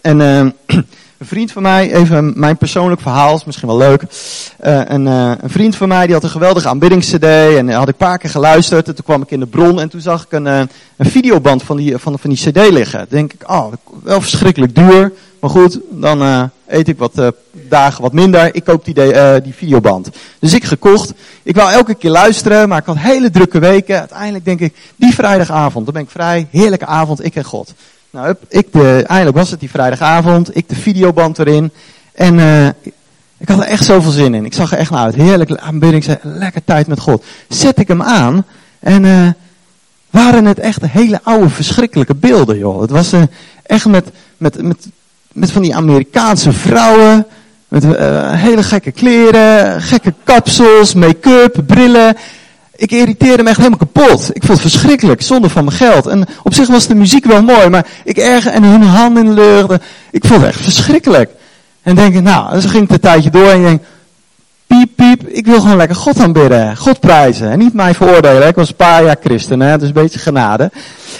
En 0.01 0.19
uh, 0.19 0.39
een 0.65 1.25
vriend 1.25 1.51
van 1.51 1.61
mij, 1.61 1.93
even 1.93 2.33
mijn 2.39 2.57
persoonlijk 2.57 3.01
verhaal, 3.01 3.35
is 3.35 3.45
misschien 3.45 3.67
wel 3.67 3.77
leuk. 3.77 4.01
Uh, 4.01 4.81
een, 4.85 5.05
uh, 5.05 5.31
een, 5.41 5.49
vriend 5.49 5.75
van 5.75 5.87
mij 5.87 6.05
die 6.05 6.13
had 6.13 6.23
een 6.23 6.29
geweldige 6.29 6.67
aanbiddingscd 6.67 7.23
en 7.23 7.69
had 7.69 7.81
ik 7.81 7.87
een 7.87 8.07
paar 8.07 8.17
keer 8.17 8.29
geluisterd. 8.29 8.87
En 8.87 8.95
toen 8.95 9.05
kwam 9.05 9.21
ik 9.21 9.31
in 9.31 9.39
de 9.39 9.45
bron 9.45 9.79
en 9.79 9.89
toen 9.89 10.01
zag 10.01 10.23
ik 10.23 10.31
een, 10.31 10.45
een 10.45 10.69
videoband 10.97 11.63
van 11.63 11.77
die, 11.77 11.97
van, 11.97 12.19
van 12.19 12.29
die 12.29 12.51
cd 12.51 12.71
liggen. 12.71 13.05
Denk 13.09 13.33
ik, 13.33 13.49
oh, 13.49 13.73
wel 14.03 14.21
verschrikkelijk 14.21 14.75
duur. 14.75 15.11
Maar 15.39 15.49
goed, 15.49 15.79
dan 15.89 16.51
eet 16.67 16.87
ik 16.87 16.97
wat 16.97 17.33
dagen 17.51 18.01
wat 18.01 18.13
minder. 18.13 18.55
Ik 18.55 18.63
koop 18.63 18.85
die, 18.85 18.93
die 19.41 19.53
videoband. 19.53 20.09
Dus 20.39 20.53
ik 20.53 20.63
gekocht. 20.63 21.13
Ik 21.43 21.55
wou 21.55 21.71
elke 21.71 21.95
keer 21.95 22.11
luisteren, 22.11 22.69
maar 22.69 22.79
ik 22.79 22.85
had 22.85 22.97
hele 22.97 23.29
drukke 23.29 23.59
weken. 23.59 23.99
Uiteindelijk 23.99 24.45
denk 24.45 24.59
ik, 24.59 24.75
die 24.95 25.13
vrijdagavond, 25.13 25.85
dan 25.85 25.93
ben 25.93 26.03
ik 26.03 26.09
vrij. 26.09 26.47
Heerlijke 26.51 26.85
avond, 26.85 27.25
ik 27.25 27.35
en 27.35 27.43
God. 27.43 27.73
Nou, 28.09 28.35
ik 28.47 28.71
de, 28.71 29.03
eindelijk 29.07 29.37
was 29.37 29.51
het 29.51 29.59
die 29.59 29.69
vrijdagavond. 29.69 30.55
Ik 30.55 30.69
de 30.69 30.75
videoband 30.75 31.39
erin. 31.39 31.71
En 32.13 32.39
ik 33.37 33.47
had 33.47 33.59
er 33.59 33.65
echt 33.65 33.85
zoveel 33.85 34.11
zin 34.11 34.33
in. 34.33 34.45
Ik 34.45 34.53
zag 34.53 34.71
er 34.71 34.77
echt 34.77 34.91
naar 34.91 35.03
uit. 35.03 35.15
Heerlijk 35.15 35.57
aanbidding. 35.57 36.17
lekker 36.21 36.63
tijd 36.65 36.87
met 36.87 36.99
God. 36.99 37.23
Zet 37.47 37.79
ik 37.79 37.87
hem 37.87 38.01
aan. 38.01 38.45
En 38.79 39.35
waren 40.09 40.45
het 40.45 40.59
echt 40.59 40.85
hele 40.85 41.19
oude 41.23 41.49
verschrikkelijke 41.49 42.15
beelden, 42.15 42.57
joh. 42.57 42.81
Het 42.81 42.89
was 42.89 43.13
echt 43.63 43.85
met, 43.85 44.11
met, 44.37 44.61
met, 44.61 44.87
met 45.33 45.51
van 45.51 45.61
die 45.61 45.75
Amerikaanse 45.75 46.51
vrouwen. 46.51 47.25
Met 47.67 47.83
hele 48.31 48.63
gekke 48.63 48.91
kleren, 48.91 49.81
gekke 49.81 50.13
kapsels, 50.23 50.93
make-up, 50.93 51.61
brillen 51.65 52.15
ik 52.79 52.91
irriteerde 52.91 53.43
me 53.43 53.49
echt 53.49 53.57
helemaal 53.57 53.79
kapot. 53.79 54.29
Ik 54.33 54.43
vond 54.43 54.61
het 54.61 54.71
verschrikkelijk, 54.71 55.21
zonder 55.21 55.49
van 55.49 55.63
mijn 55.63 55.77
geld. 55.77 56.07
En 56.07 56.25
op 56.43 56.53
zich 56.53 56.67
was 56.67 56.87
de 56.87 56.95
muziek 56.95 57.25
wel 57.25 57.43
mooi, 57.43 57.69
maar 57.69 57.85
ik 58.03 58.17
erger 58.17 58.51
en 58.51 58.63
hun 58.63 58.81
handen 58.81 59.33
leurden. 59.33 59.81
Ik 60.11 60.25
vond 60.25 60.41
het 60.41 60.49
echt 60.49 60.61
verschrikkelijk. 60.61 61.31
En 61.81 61.95
denk 61.95 62.15
ik, 62.15 62.21
nou, 62.21 62.53
dus 62.53 62.65
ging 62.65 62.83
ik 62.83 62.89
een 62.89 62.99
tijdje 62.99 63.29
door 63.29 63.49
en 63.49 63.59
ik 63.59 63.65
denk, 63.65 63.81
piep, 64.67 64.89
piep, 64.95 65.27
ik 65.27 65.45
wil 65.45 65.61
gewoon 65.61 65.77
lekker 65.77 65.95
God 65.95 66.19
aanbidden. 66.19 66.77
God 66.77 66.99
prijzen. 66.99 67.51
En 67.51 67.59
niet 67.59 67.73
mij 67.73 67.93
veroordelen. 67.93 68.47
Ik 68.47 68.55
was 68.55 68.69
een 68.69 68.75
paar 68.75 69.03
jaar 69.03 69.17
christen, 69.23 69.59
hè, 69.59 69.77
dus 69.77 69.87
een 69.87 69.93
beetje 69.93 70.19
genade. 70.19 70.71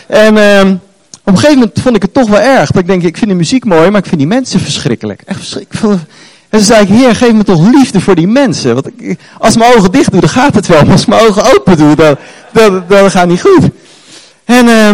En 0.07 0.33
op 0.33 0.88
een 1.33 1.39
gegeven 1.39 1.59
moment 1.59 1.79
vond 1.81 1.95
ik 1.95 2.01
het 2.01 2.13
toch 2.13 2.29
wel 2.29 2.39
erg. 2.39 2.71
Dat 2.71 2.81
ik 2.81 2.87
denk, 2.87 3.03
ik 3.03 3.17
vind 3.17 3.29
de 3.29 3.37
muziek 3.37 3.65
mooi, 3.65 3.89
maar 3.89 3.99
ik 3.99 4.07
vind 4.07 4.17
die 4.17 4.29
mensen 4.29 4.59
verschrikkelijk. 4.59 5.21
Echt 5.25 5.37
verschrikkelijk. 5.37 6.01
En 6.49 6.57
toen 6.57 6.67
zei 6.67 6.81
ik, 6.81 6.87
Heer, 6.87 7.15
geef 7.15 7.33
me 7.33 7.43
toch 7.43 7.71
liefde 7.71 8.01
voor 8.01 8.15
die 8.15 8.27
mensen. 8.27 8.73
Want 8.73 8.87
ik, 8.97 9.19
als 9.37 9.57
mijn 9.57 9.73
ogen 9.77 9.91
dicht 9.91 10.11
doe, 10.11 10.19
dan 10.19 10.29
gaat 10.29 10.55
het 10.55 10.67
wel. 10.67 10.83
Maar 10.83 10.91
als 10.91 11.05
mijn 11.05 11.21
ogen 11.21 11.43
open 11.55 11.77
doe, 11.77 11.95
dan, 11.95 12.15
dan, 12.51 12.83
dan 12.87 13.11
gaat 13.11 13.21
het 13.21 13.29
niet 13.29 13.41
goed. 13.41 13.69
En 14.45 14.65
uh, 14.65 14.89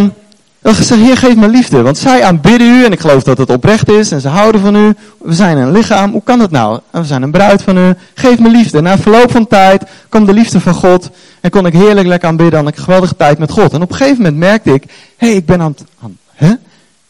dan 0.62 0.76
zei 0.76 1.02
Heer, 1.02 1.18
geef 1.18 1.36
me 1.36 1.48
liefde. 1.48 1.82
Want 1.82 1.98
zij 1.98 2.24
aanbidden 2.24 2.68
u, 2.68 2.86
en 2.86 2.92
ik 2.92 3.00
geloof 3.00 3.24
dat 3.24 3.38
het 3.38 3.50
oprecht 3.50 3.90
is, 3.90 4.12
en 4.12 4.22
ze 4.22 4.28
houden 4.28 4.62
van 4.62 4.76
u. 4.76 4.94
We 5.18 5.34
zijn 5.34 5.58
een 5.58 5.72
lichaam, 5.72 6.12
hoe 6.12 6.24
kan 6.24 6.40
dat 6.40 6.52
nou? 6.52 6.80
We 6.92 7.04
zijn 7.04 7.22
een 7.22 7.32
bruid 7.32 7.62
van 7.62 7.78
u. 7.78 7.94
Geef 8.14 8.40
me 8.40 8.50
liefde. 8.50 8.82
Na 8.82 8.98
verloop 8.98 9.32
van 9.32 9.48
tijd 9.48 9.84
kwam 10.10 10.26
de 10.26 10.34
liefde 10.34 10.60
van 10.60 10.74
God. 10.74 11.10
En 11.42 11.50
kon 11.50 11.66
ik 11.66 11.74
heerlijk 11.74 12.08
lekker 12.08 12.30
aanbidden, 12.30 12.60
had 12.60 12.68
ik 12.68 12.78
een 12.78 12.84
geweldige 12.84 13.16
tijd 13.16 13.38
met 13.38 13.52
God. 13.52 13.74
En 13.74 13.82
op 13.82 13.90
een 13.90 13.96
gegeven 13.96 14.18
moment 14.18 14.38
merkte 14.38 14.74
ik, 14.74 14.84
hé, 15.18 15.28
hey, 15.28 15.36
ik 15.36 15.46
ben 15.46 15.62
aan 15.62 15.76
het... 15.78 16.12
Hè? 16.36 16.54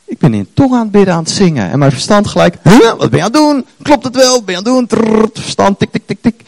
Ik 0.05 0.17
ben 0.17 0.33
in 0.33 0.47
tong 0.53 0.73
aan 0.73 0.79
het 0.79 0.91
bidden, 0.91 1.13
aan 1.13 1.23
het 1.23 1.31
zingen. 1.31 1.71
En 1.71 1.79
mijn 1.79 1.91
verstand 1.91 2.27
gelijk, 2.27 2.55
huh, 2.63 2.93
wat 2.97 3.09
ben 3.09 3.19
je 3.19 3.25
aan 3.25 3.31
het 3.31 3.33
doen? 3.33 3.65
Klopt 3.81 4.03
het 4.03 4.15
wel? 4.15 4.43
Ben 4.43 4.55
je 4.55 4.71
aan 4.71 4.77
het 4.77 4.89
doen? 4.89 5.29
Verstand, 5.33 5.79
tik, 5.79 5.91
tik, 5.91 6.03
tik, 6.05 6.21
tik. 6.21 6.41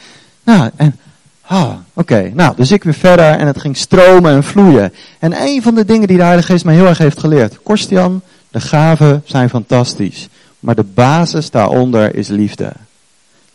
Nou, 0.44 0.70
en, 0.76 1.00
ah, 1.42 1.72
oké. 1.94 2.32
Nou, 2.34 2.56
dus 2.56 2.72
ik 2.72 2.84
weer 2.84 2.94
verder 2.94 3.32
en 3.32 3.48
het 3.48 3.60
ging 3.60 3.78
stromen 3.78 4.32
en 4.32 4.44
vloeien. 4.44 4.94
En 5.20 5.42
een 5.42 5.62
van 5.62 5.76
de 5.76 5.86
dingen 5.86 6.08
die 6.08 6.18
de 6.18 6.24
Heilige 6.24 6.52
Geest 6.52 6.66
mij 6.66 6.76
heel 6.76 6.88
erg 6.88 6.98
heeft 6.98 7.20
geleerd. 7.20 7.64
Korstian, 7.64 8.22
de 8.50 8.62
gaven 8.62 9.22
zijn 9.26 9.50
fantastisch. 9.50 10.28
Maar 10.60 10.76
de 10.76 10.84
basis 10.84 11.52
daaronder 11.52 12.16
is 12.16 12.28
liefde. 12.28 12.72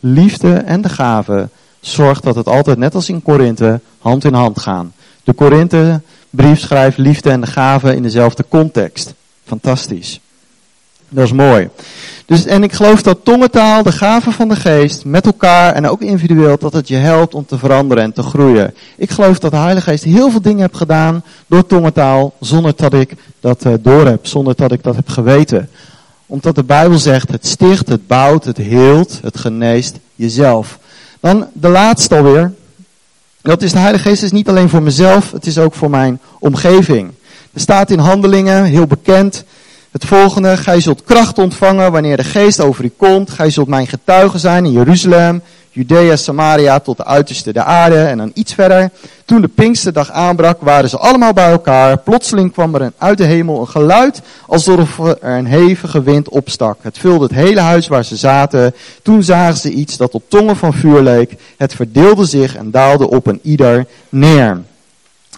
Liefde 0.00 0.54
en 0.54 0.80
de 0.80 0.88
gaven 0.88 1.50
zorgt 1.80 2.22
dat 2.22 2.34
het 2.34 2.46
altijd, 2.46 2.78
net 2.78 2.94
als 2.94 3.08
in 3.08 3.22
Korinthe, 3.22 3.80
hand 3.98 4.24
in 4.24 4.34
hand 4.34 4.60
gaan. 4.60 4.92
De 5.24 5.32
Korinthe 5.32 6.00
brief 6.32 6.60
schrijft 6.60 6.98
liefde 6.98 7.30
en 7.30 7.40
de 7.40 7.46
gaven 7.46 7.96
in 7.96 8.02
dezelfde 8.02 8.44
context. 8.48 9.14
Fantastisch. 9.44 10.20
Dat 11.08 11.24
is 11.24 11.32
mooi. 11.32 11.68
Dus, 12.26 12.44
en 12.44 12.62
ik 12.62 12.72
geloof 12.72 13.02
dat 13.02 13.18
tongentaal, 13.22 13.82
de 13.82 13.92
gave 13.92 14.30
van 14.30 14.48
de 14.48 14.56
geest, 14.56 15.04
met 15.04 15.26
elkaar 15.26 15.74
en 15.74 15.88
ook 15.88 16.00
individueel, 16.00 16.58
dat 16.58 16.72
het 16.72 16.88
je 16.88 16.96
helpt 16.96 17.34
om 17.34 17.46
te 17.46 17.58
veranderen 17.58 18.04
en 18.04 18.12
te 18.12 18.22
groeien. 18.22 18.74
Ik 18.96 19.10
geloof 19.10 19.38
dat 19.38 19.50
de 19.50 19.56
Heilige 19.56 19.90
Geest 19.90 20.04
heel 20.04 20.30
veel 20.30 20.40
dingen 20.42 20.60
heeft 20.60 20.76
gedaan 20.76 21.24
door 21.46 21.66
tongentaal, 21.66 22.34
zonder 22.40 22.72
dat 22.76 22.94
ik 22.94 23.14
dat 23.40 23.64
uh, 23.64 23.72
door 23.80 24.06
heb, 24.06 24.26
zonder 24.26 24.56
dat 24.56 24.72
ik 24.72 24.82
dat 24.82 24.96
heb 24.96 25.08
geweten. 25.08 25.68
Omdat 26.26 26.54
de 26.54 26.64
Bijbel 26.64 26.98
zegt, 26.98 27.30
het 27.30 27.46
sticht, 27.46 27.88
het 27.88 28.06
bouwt, 28.06 28.44
het 28.44 28.56
heelt, 28.56 29.18
het 29.22 29.38
geneest 29.38 29.98
jezelf. 30.14 30.78
Dan 31.20 31.46
de 31.52 31.68
laatste 31.68 32.16
alweer. 32.16 32.52
Dat 33.42 33.62
is 33.62 33.72
de 33.72 33.78
Heilige 33.78 34.08
Geest 34.08 34.22
is 34.22 34.32
niet 34.32 34.48
alleen 34.48 34.68
voor 34.68 34.82
mezelf, 34.82 35.32
het 35.32 35.46
is 35.46 35.58
ook 35.58 35.74
voor 35.74 35.90
mijn 35.90 36.20
omgeving. 36.38 37.10
Er 37.52 37.60
staat 37.60 37.90
in 37.90 37.98
handelingen, 37.98 38.64
heel 38.64 38.86
bekend, 38.86 39.44
het 39.90 40.04
volgende. 40.04 40.56
Gij 40.56 40.80
zult 40.80 41.04
kracht 41.04 41.38
ontvangen 41.38 41.92
wanneer 41.92 42.16
de 42.16 42.24
geest 42.24 42.60
over 42.60 42.84
u 42.84 42.92
komt. 42.96 43.30
Gij 43.30 43.50
zult 43.50 43.68
mijn 43.68 43.86
getuige 43.86 44.38
zijn 44.38 44.64
in 44.64 44.72
Jeruzalem, 44.72 45.42
Judea, 45.74 46.16
Samaria 46.16 46.78
tot 46.78 46.96
de 46.96 47.04
uiterste 47.04 47.52
der 47.52 47.62
aarde 47.62 48.02
en 48.02 48.18
dan 48.18 48.30
iets 48.34 48.54
verder. 48.54 48.90
Toen 49.24 49.40
de 49.40 49.48
Pinksterdag 49.48 50.10
aanbrak, 50.10 50.60
waren 50.60 50.88
ze 50.88 50.98
allemaal 50.98 51.32
bij 51.32 51.50
elkaar. 51.50 51.98
Plotseling 51.98 52.52
kwam 52.52 52.74
er 52.74 52.92
uit 52.98 53.18
de 53.18 53.24
hemel 53.24 53.60
een 53.60 53.68
geluid 53.68 54.20
alsof 54.46 54.98
er 54.98 55.16
een 55.20 55.46
hevige 55.46 56.02
wind 56.02 56.28
opstak. 56.28 56.78
Het 56.82 56.98
vulde 56.98 57.24
het 57.24 57.34
hele 57.34 57.60
huis 57.60 57.88
waar 57.88 58.04
ze 58.04 58.16
zaten. 58.16 58.74
Toen 59.02 59.22
zagen 59.22 59.56
ze 59.56 59.70
iets 59.70 59.96
dat 59.96 60.14
op 60.14 60.22
tongen 60.28 60.56
van 60.56 60.72
vuur 60.72 61.02
leek. 61.02 61.34
Het 61.56 61.74
verdeelde 61.74 62.24
zich 62.24 62.56
en 62.56 62.70
daalde 62.70 63.10
op 63.10 63.26
een 63.26 63.40
ieder 63.42 63.86
neer 64.08 64.60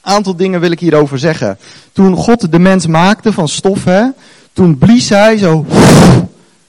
aantal 0.05 0.37
dingen 0.37 0.61
wil 0.61 0.71
ik 0.71 0.81
hierover 0.81 1.19
zeggen. 1.19 1.59
Toen 1.93 2.17
God 2.17 2.53
de 2.53 2.59
mens 2.59 2.87
maakte 2.87 3.33
van 3.33 3.49
stof, 3.49 3.85
hè, 3.85 4.03
toen 4.53 4.79
blies 4.79 5.09
hij 5.09 5.37
zo 5.37 5.67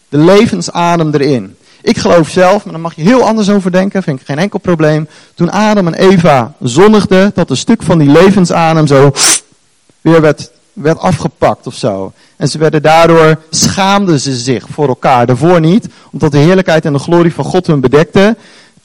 de 0.10 0.18
levensadem 0.18 1.14
erin. 1.14 1.56
Ik 1.86 1.98
geloof 1.98 2.30
zelf, 2.30 2.64
maar 2.64 2.74
daar 2.74 2.82
mag 2.82 2.96
je 2.96 3.02
heel 3.02 3.24
anders 3.24 3.50
over 3.50 3.72
denken, 3.72 4.04
vind 4.04 4.20
ik 4.20 4.26
geen 4.26 4.40
enkel 4.40 4.60
probleem. 4.60 5.08
Toen 5.34 5.52
Adam 5.52 5.88
en 5.88 5.94
Eva 5.94 6.54
zonnigden, 6.62 7.32
dat 7.34 7.50
een 7.50 7.58
stuk 7.58 7.84
van 7.84 7.98
die 7.98 8.10
levensadem 8.10 8.88
zo 8.88 9.14
weer 10.02 10.22
werd, 10.22 10.52
werd 10.74 11.00
afgepakt 11.00 11.68
of 11.68 11.74
zo. 11.74 12.14
En 12.36 12.48
ze 12.48 12.58
werden 12.58 12.82
daardoor, 12.82 13.40
schaamden 13.50 14.20
ze 14.20 14.36
zich 14.36 14.66
voor 14.72 14.88
elkaar. 14.88 15.26
Daarvoor 15.26 15.60
niet, 15.60 15.88
omdat 16.12 16.32
de 16.32 16.38
heerlijkheid 16.38 16.86
en 16.86 16.94
de 16.94 17.00
glorie 17.00 17.34
van 17.34 17.46
God 17.46 17.68
hun 17.68 17.80
bedekte. 17.80 18.36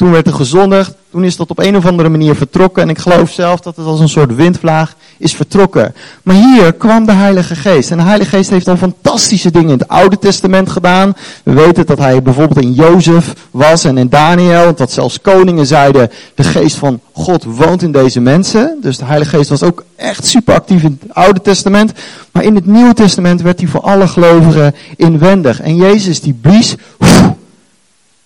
Toen 0.01 0.11
werd 0.11 0.27
er 0.27 0.35
gezondigd. 0.35 0.95
Toen 1.11 1.25
is 1.25 1.37
dat 1.37 1.51
op 1.51 1.59
een 1.59 1.77
of 1.77 1.87
andere 1.87 2.09
manier 2.09 2.35
vertrokken. 2.35 2.83
En 2.83 2.89
ik 2.89 2.99
geloof 2.99 3.31
zelf 3.31 3.61
dat 3.61 3.77
het 3.77 3.87
als 3.87 4.01
een 4.01 4.09
soort 4.09 4.35
windvlaag 4.35 4.95
is 5.19 5.35
vertrokken. 5.35 5.95
Maar 6.23 6.35
hier 6.35 6.73
kwam 6.73 7.07
de 7.07 7.13
Heilige 7.13 7.55
Geest. 7.55 7.91
En 7.91 7.97
de 7.97 8.03
Heilige 8.03 8.37
Geest 8.37 8.51
heeft 8.51 8.69
al 8.69 8.77
fantastische 8.77 9.51
dingen 9.51 9.71
in 9.71 9.79
het 9.79 9.89
Oude 9.89 10.19
Testament 10.19 10.71
gedaan. 10.71 11.15
We 11.43 11.53
weten 11.53 11.87
dat 11.87 11.99
hij 11.99 12.23
bijvoorbeeld 12.23 12.65
in 12.65 12.73
Jozef 12.73 13.35
was 13.51 13.85
en 13.85 13.99
in 13.99 14.09
Daniel. 14.09 14.75
Dat 14.75 14.93
zelfs 14.93 15.21
koningen 15.21 15.67
zeiden, 15.67 16.11
de 16.35 16.45
geest 16.45 16.77
van 16.77 17.01
God 17.13 17.45
woont 17.45 17.83
in 17.83 17.93
deze 17.93 18.21
mensen. 18.21 18.79
Dus 18.81 18.99
de 18.99 19.05
Heilige 19.05 19.37
Geest 19.37 19.51
was 19.51 19.63
ook 19.63 19.85
echt 19.97 20.27
super 20.27 20.55
actief 20.55 20.83
in 20.83 20.99
het 21.01 21.15
Oude 21.15 21.41
Testament. 21.41 21.93
Maar 22.33 22.45
in 22.45 22.55
het 22.55 22.67
Nieuwe 22.67 22.95
Testament 22.95 23.43
werd 23.43 23.61
hij 23.61 23.69
voor 23.69 23.81
alle 23.81 24.09
gelovigen 24.09 24.75
inwendig. 24.97 25.61
En 25.61 25.77
Jezus 25.77 26.21
die 26.21 26.39
blies... 26.41 26.75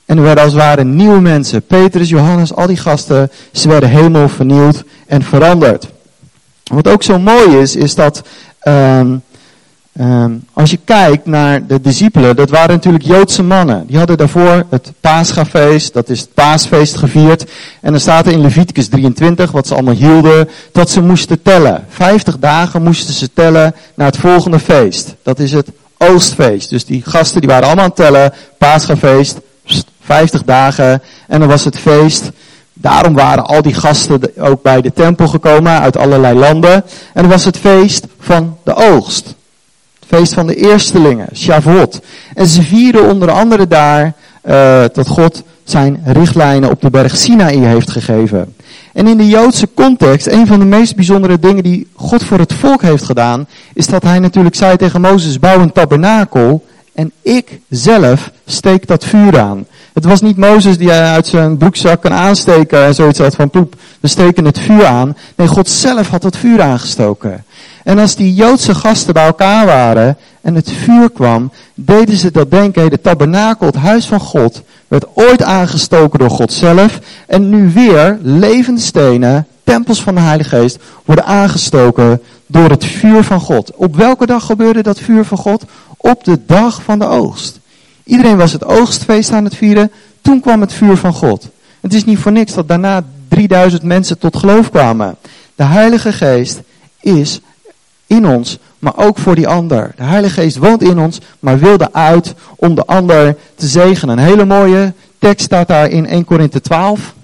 En 0.06 0.16
er 0.16 0.22
werden 0.22 0.44
als 0.44 0.52
het 0.52 0.62
ware 0.62 0.84
nieuwe 0.84 1.20
mensen. 1.20 1.62
Petrus, 1.62 2.08
Johannes, 2.08 2.54
al 2.54 2.66
die 2.66 2.76
gasten. 2.76 3.30
Ze 3.52 3.68
werden 3.68 3.88
helemaal 3.88 4.28
vernieuwd 4.28 4.84
en 5.06 5.22
veranderd. 5.22 5.88
Wat 6.64 6.88
ook 6.88 7.02
zo 7.02 7.18
mooi 7.18 7.56
is, 7.56 7.76
is 7.76 7.94
dat 7.94 8.22
um, 8.68 9.22
um, 10.00 10.44
als 10.52 10.70
je 10.70 10.78
kijkt 10.84 11.26
naar 11.26 11.66
de 11.66 11.80
discipelen, 11.80 12.36
dat 12.36 12.50
waren 12.50 12.74
natuurlijk 12.74 13.04
Joodse 13.04 13.42
mannen. 13.42 13.86
Die 13.86 13.98
hadden 13.98 14.16
daarvoor 14.16 14.64
het 14.70 14.92
Paschafeest, 15.00 15.92
dat 15.92 16.08
is 16.08 16.20
het 16.20 16.34
paasfeest 16.34 16.96
gevierd. 16.96 17.50
En 17.80 17.90
dan 17.90 18.00
staat 18.00 18.26
er 18.26 18.32
in 18.32 18.40
Leviticus 18.40 18.88
23, 18.88 19.50
wat 19.50 19.66
ze 19.66 19.74
allemaal 19.74 19.94
hielden, 19.94 20.48
dat 20.72 20.90
ze 20.90 21.02
moesten 21.02 21.42
tellen. 21.42 21.84
Vijftig 21.88 22.38
dagen 22.38 22.82
moesten 22.82 23.14
ze 23.14 23.30
tellen 23.34 23.74
naar 23.94 24.06
het 24.06 24.16
volgende 24.16 24.58
feest. 24.58 25.14
Dat 25.22 25.38
is 25.38 25.52
het 25.52 25.68
oostfeest. 25.98 26.70
Dus 26.70 26.84
die 26.84 27.02
gasten 27.04 27.40
die 27.40 27.50
waren 27.50 27.66
allemaal 27.66 27.84
aan 27.84 27.90
het 27.90 27.98
tellen, 27.98 28.32
Paschafeest, 28.58 29.40
50 30.04 30.42
dagen 30.42 31.02
en 31.28 31.40
dan 31.40 31.48
was 31.48 31.64
het 31.64 31.78
feest. 31.78 32.30
Daarom 32.72 33.14
waren 33.14 33.44
al 33.44 33.62
die 33.62 33.74
gasten 33.74 34.20
ook 34.38 34.62
bij 34.62 34.80
de 34.80 34.92
tempel 34.92 35.28
gekomen 35.28 35.80
uit 35.80 35.96
allerlei 35.96 36.38
landen. 36.38 36.74
En 37.12 37.22
dan 37.22 37.28
was 37.28 37.44
het 37.44 37.58
feest 37.58 38.06
van 38.18 38.56
de 38.64 38.74
oogst. 38.74 39.26
Het 40.00 40.08
feest 40.18 40.34
van 40.34 40.46
de 40.46 40.54
eerstelingen, 40.54 41.28
Shavuot. 41.34 42.00
En 42.34 42.46
ze 42.46 42.62
vierden 42.62 43.08
onder 43.08 43.30
andere 43.30 43.68
daar 43.68 44.04
uh, 44.44 44.84
dat 44.92 45.08
God 45.08 45.42
zijn 45.64 46.02
richtlijnen 46.04 46.70
op 46.70 46.80
de 46.80 46.90
berg 46.90 47.16
Sinaï 47.16 47.58
heeft 47.58 47.90
gegeven. 47.90 48.54
En 48.92 49.06
in 49.06 49.16
de 49.16 49.26
Joodse 49.26 49.68
context, 49.74 50.26
een 50.26 50.46
van 50.46 50.58
de 50.58 50.64
meest 50.64 50.96
bijzondere 50.96 51.38
dingen 51.38 51.62
die 51.62 51.88
God 51.94 52.24
voor 52.24 52.38
het 52.38 52.52
volk 52.52 52.82
heeft 52.82 53.04
gedaan, 53.04 53.46
is 53.74 53.86
dat 53.86 54.02
hij 54.02 54.18
natuurlijk 54.18 54.54
zei 54.54 54.76
tegen 54.76 55.00
Mozes, 55.00 55.38
bouw 55.38 55.60
een 55.60 55.72
tabernakel 55.72 56.64
en 56.92 57.12
ik 57.22 57.60
zelf 57.68 58.30
steek 58.46 58.86
dat 58.86 59.04
vuur 59.04 59.38
aan. 59.38 59.66
Het 59.94 60.04
was 60.04 60.20
niet 60.20 60.36
Mozes 60.36 60.78
die 60.78 60.90
uit 60.90 61.26
zijn 61.26 61.56
broekzak 61.56 62.00
kan 62.00 62.12
aansteken 62.12 62.84
en 62.84 62.94
zoiets 62.94 63.18
had 63.18 63.34
van 63.34 63.50
poep, 63.50 63.74
we 64.00 64.08
steken 64.08 64.44
het 64.44 64.58
vuur 64.58 64.86
aan. 64.86 65.16
Nee, 65.36 65.46
God 65.46 65.68
zelf 65.68 66.08
had 66.08 66.22
het 66.22 66.36
vuur 66.36 66.62
aangestoken. 66.62 67.44
En 67.84 67.98
als 67.98 68.16
die 68.16 68.34
Joodse 68.34 68.74
gasten 68.74 69.14
bij 69.14 69.26
elkaar 69.26 69.66
waren 69.66 70.16
en 70.40 70.54
het 70.54 70.72
vuur 70.72 71.10
kwam, 71.10 71.52
deden 71.74 72.16
ze 72.16 72.30
dat 72.30 72.50
denken, 72.50 72.90
de 72.90 73.00
tabernakel, 73.00 73.66
het 73.66 73.76
huis 73.76 74.06
van 74.06 74.20
God, 74.20 74.62
werd 74.88 75.06
ooit 75.14 75.42
aangestoken 75.42 76.18
door 76.18 76.30
God 76.30 76.52
zelf. 76.52 76.98
En 77.26 77.48
nu 77.48 77.70
weer 77.72 78.18
levende 78.22 78.80
stenen, 78.80 79.46
tempels 79.64 80.02
van 80.02 80.14
de 80.14 80.20
Heilige 80.20 80.56
Geest, 80.56 80.78
worden 81.04 81.24
aangestoken 81.24 82.22
door 82.46 82.70
het 82.70 82.84
vuur 82.84 83.24
van 83.24 83.40
God. 83.40 83.70
Op 83.74 83.96
welke 83.96 84.26
dag 84.26 84.46
gebeurde 84.46 84.82
dat 84.82 84.98
vuur 84.98 85.24
van 85.24 85.38
God? 85.38 85.64
Op 85.96 86.24
de 86.24 86.38
dag 86.46 86.82
van 86.82 86.98
de 86.98 87.06
oogst. 87.06 87.62
Iedereen 88.04 88.36
was 88.36 88.52
het 88.52 88.64
oogstfeest 88.64 89.32
aan 89.32 89.44
het 89.44 89.56
vieren. 89.56 89.90
Toen 90.20 90.40
kwam 90.40 90.60
het 90.60 90.72
vuur 90.72 90.96
van 90.96 91.12
God. 91.12 91.48
Het 91.80 91.94
is 91.94 92.04
niet 92.04 92.18
voor 92.18 92.32
niks 92.32 92.54
dat 92.54 92.68
daarna 92.68 93.04
3000 93.28 93.82
mensen 93.82 94.18
tot 94.18 94.36
geloof 94.36 94.70
kwamen. 94.70 95.16
De 95.54 95.64
Heilige 95.64 96.12
Geest 96.12 96.60
is 97.00 97.40
in 98.06 98.26
ons, 98.26 98.58
maar 98.78 98.96
ook 98.96 99.18
voor 99.18 99.34
die 99.34 99.48
ander. 99.48 99.92
De 99.96 100.02
Heilige 100.02 100.40
Geest 100.40 100.56
woont 100.56 100.82
in 100.82 100.98
ons, 100.98 101.20
maar 101.40 101.58
wilde 101.58 101.92
uit 101.92 102.34
om 102.56 102.74
de 102.74 102.86
ander 102.86 103.36
te 103.54 103.66
zegenen. 103.66 104.18
Een 104.18 104.24
hele 104.24 104.44
mooie 104.44 104.92
tekst 105.18 105.44
staat 105.44 105.68
daar 105.68 105.88
in 105.88 106.06
1 106.06 106.24
Korinthe 106.24 106.60
12. 106.60 107.14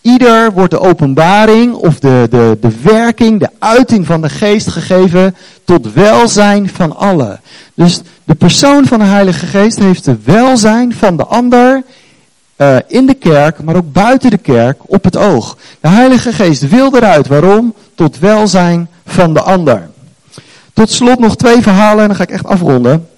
Ieder 0.00 0.52
wordt 0.52 0.70
de 0.70 0.80
openbaring 0.80 1.74
of 1.74 1.98
de, 1.98 2.26
de, 2.30 2.58
de 2.60 2.80
werking, 2.82 3.40
de 3.40 3.50
uiting 3.58 4.06
van 4.06 4.22
de 4.22 4.28
geest 4.28 4.68
gegeven 4.68 5.36
tot 5.64 5.92
welzijn 5.92 6.68
van 6.68 6.96
allen. 6.96 7.40
Dus 7.74 8.00
de 8.26 8.34
persoon 8.34 8.86
van 8.86 8.98
de 8.98 9.04
Heilige 9.04 9.46
Geest 9.46 9.78
heeft 9.78 10.04
de 10.04 10.16
welzijn 10.24 10.94
van 10.94 11.16
de 11.16 11.24
ander 11.24 11.82
uh, 12.56 12.76
in 12.86 13.06
de 13.06 13.14
kerk, 13.14 13.62
maar 13.62 13.76
ook 13.76 13.92
buiten 13.92 14.30
de 14.30 14.38
kerk 14.38 14.78
op 14.86 15.04
het 15.04 15.16
oog. 15.16 15.56
De 15.80 15.88
Heilige 15.88 16.32
Geest 16.32 16.68
wil 16.68 16.96
eruit. 16.96 17.26
Waarom? 17.26 17.74
Tot 17.94 18.18
welzijn 18.18 18.88
van 19.06 19.34
de 19.34 19.40
ander. 19.40 19.88
Tot 20.72 20.90
slot 20.90 21.18
nog 21.18 21.36
twee 21.36 21.62
verhalen 21.62 22.00
en 22.02 22.06
dan 22.06 22.16
ga 22.16 22.22
ik 22.22 22.30
echt 22.30 22.46
afronden. 22.46 23.08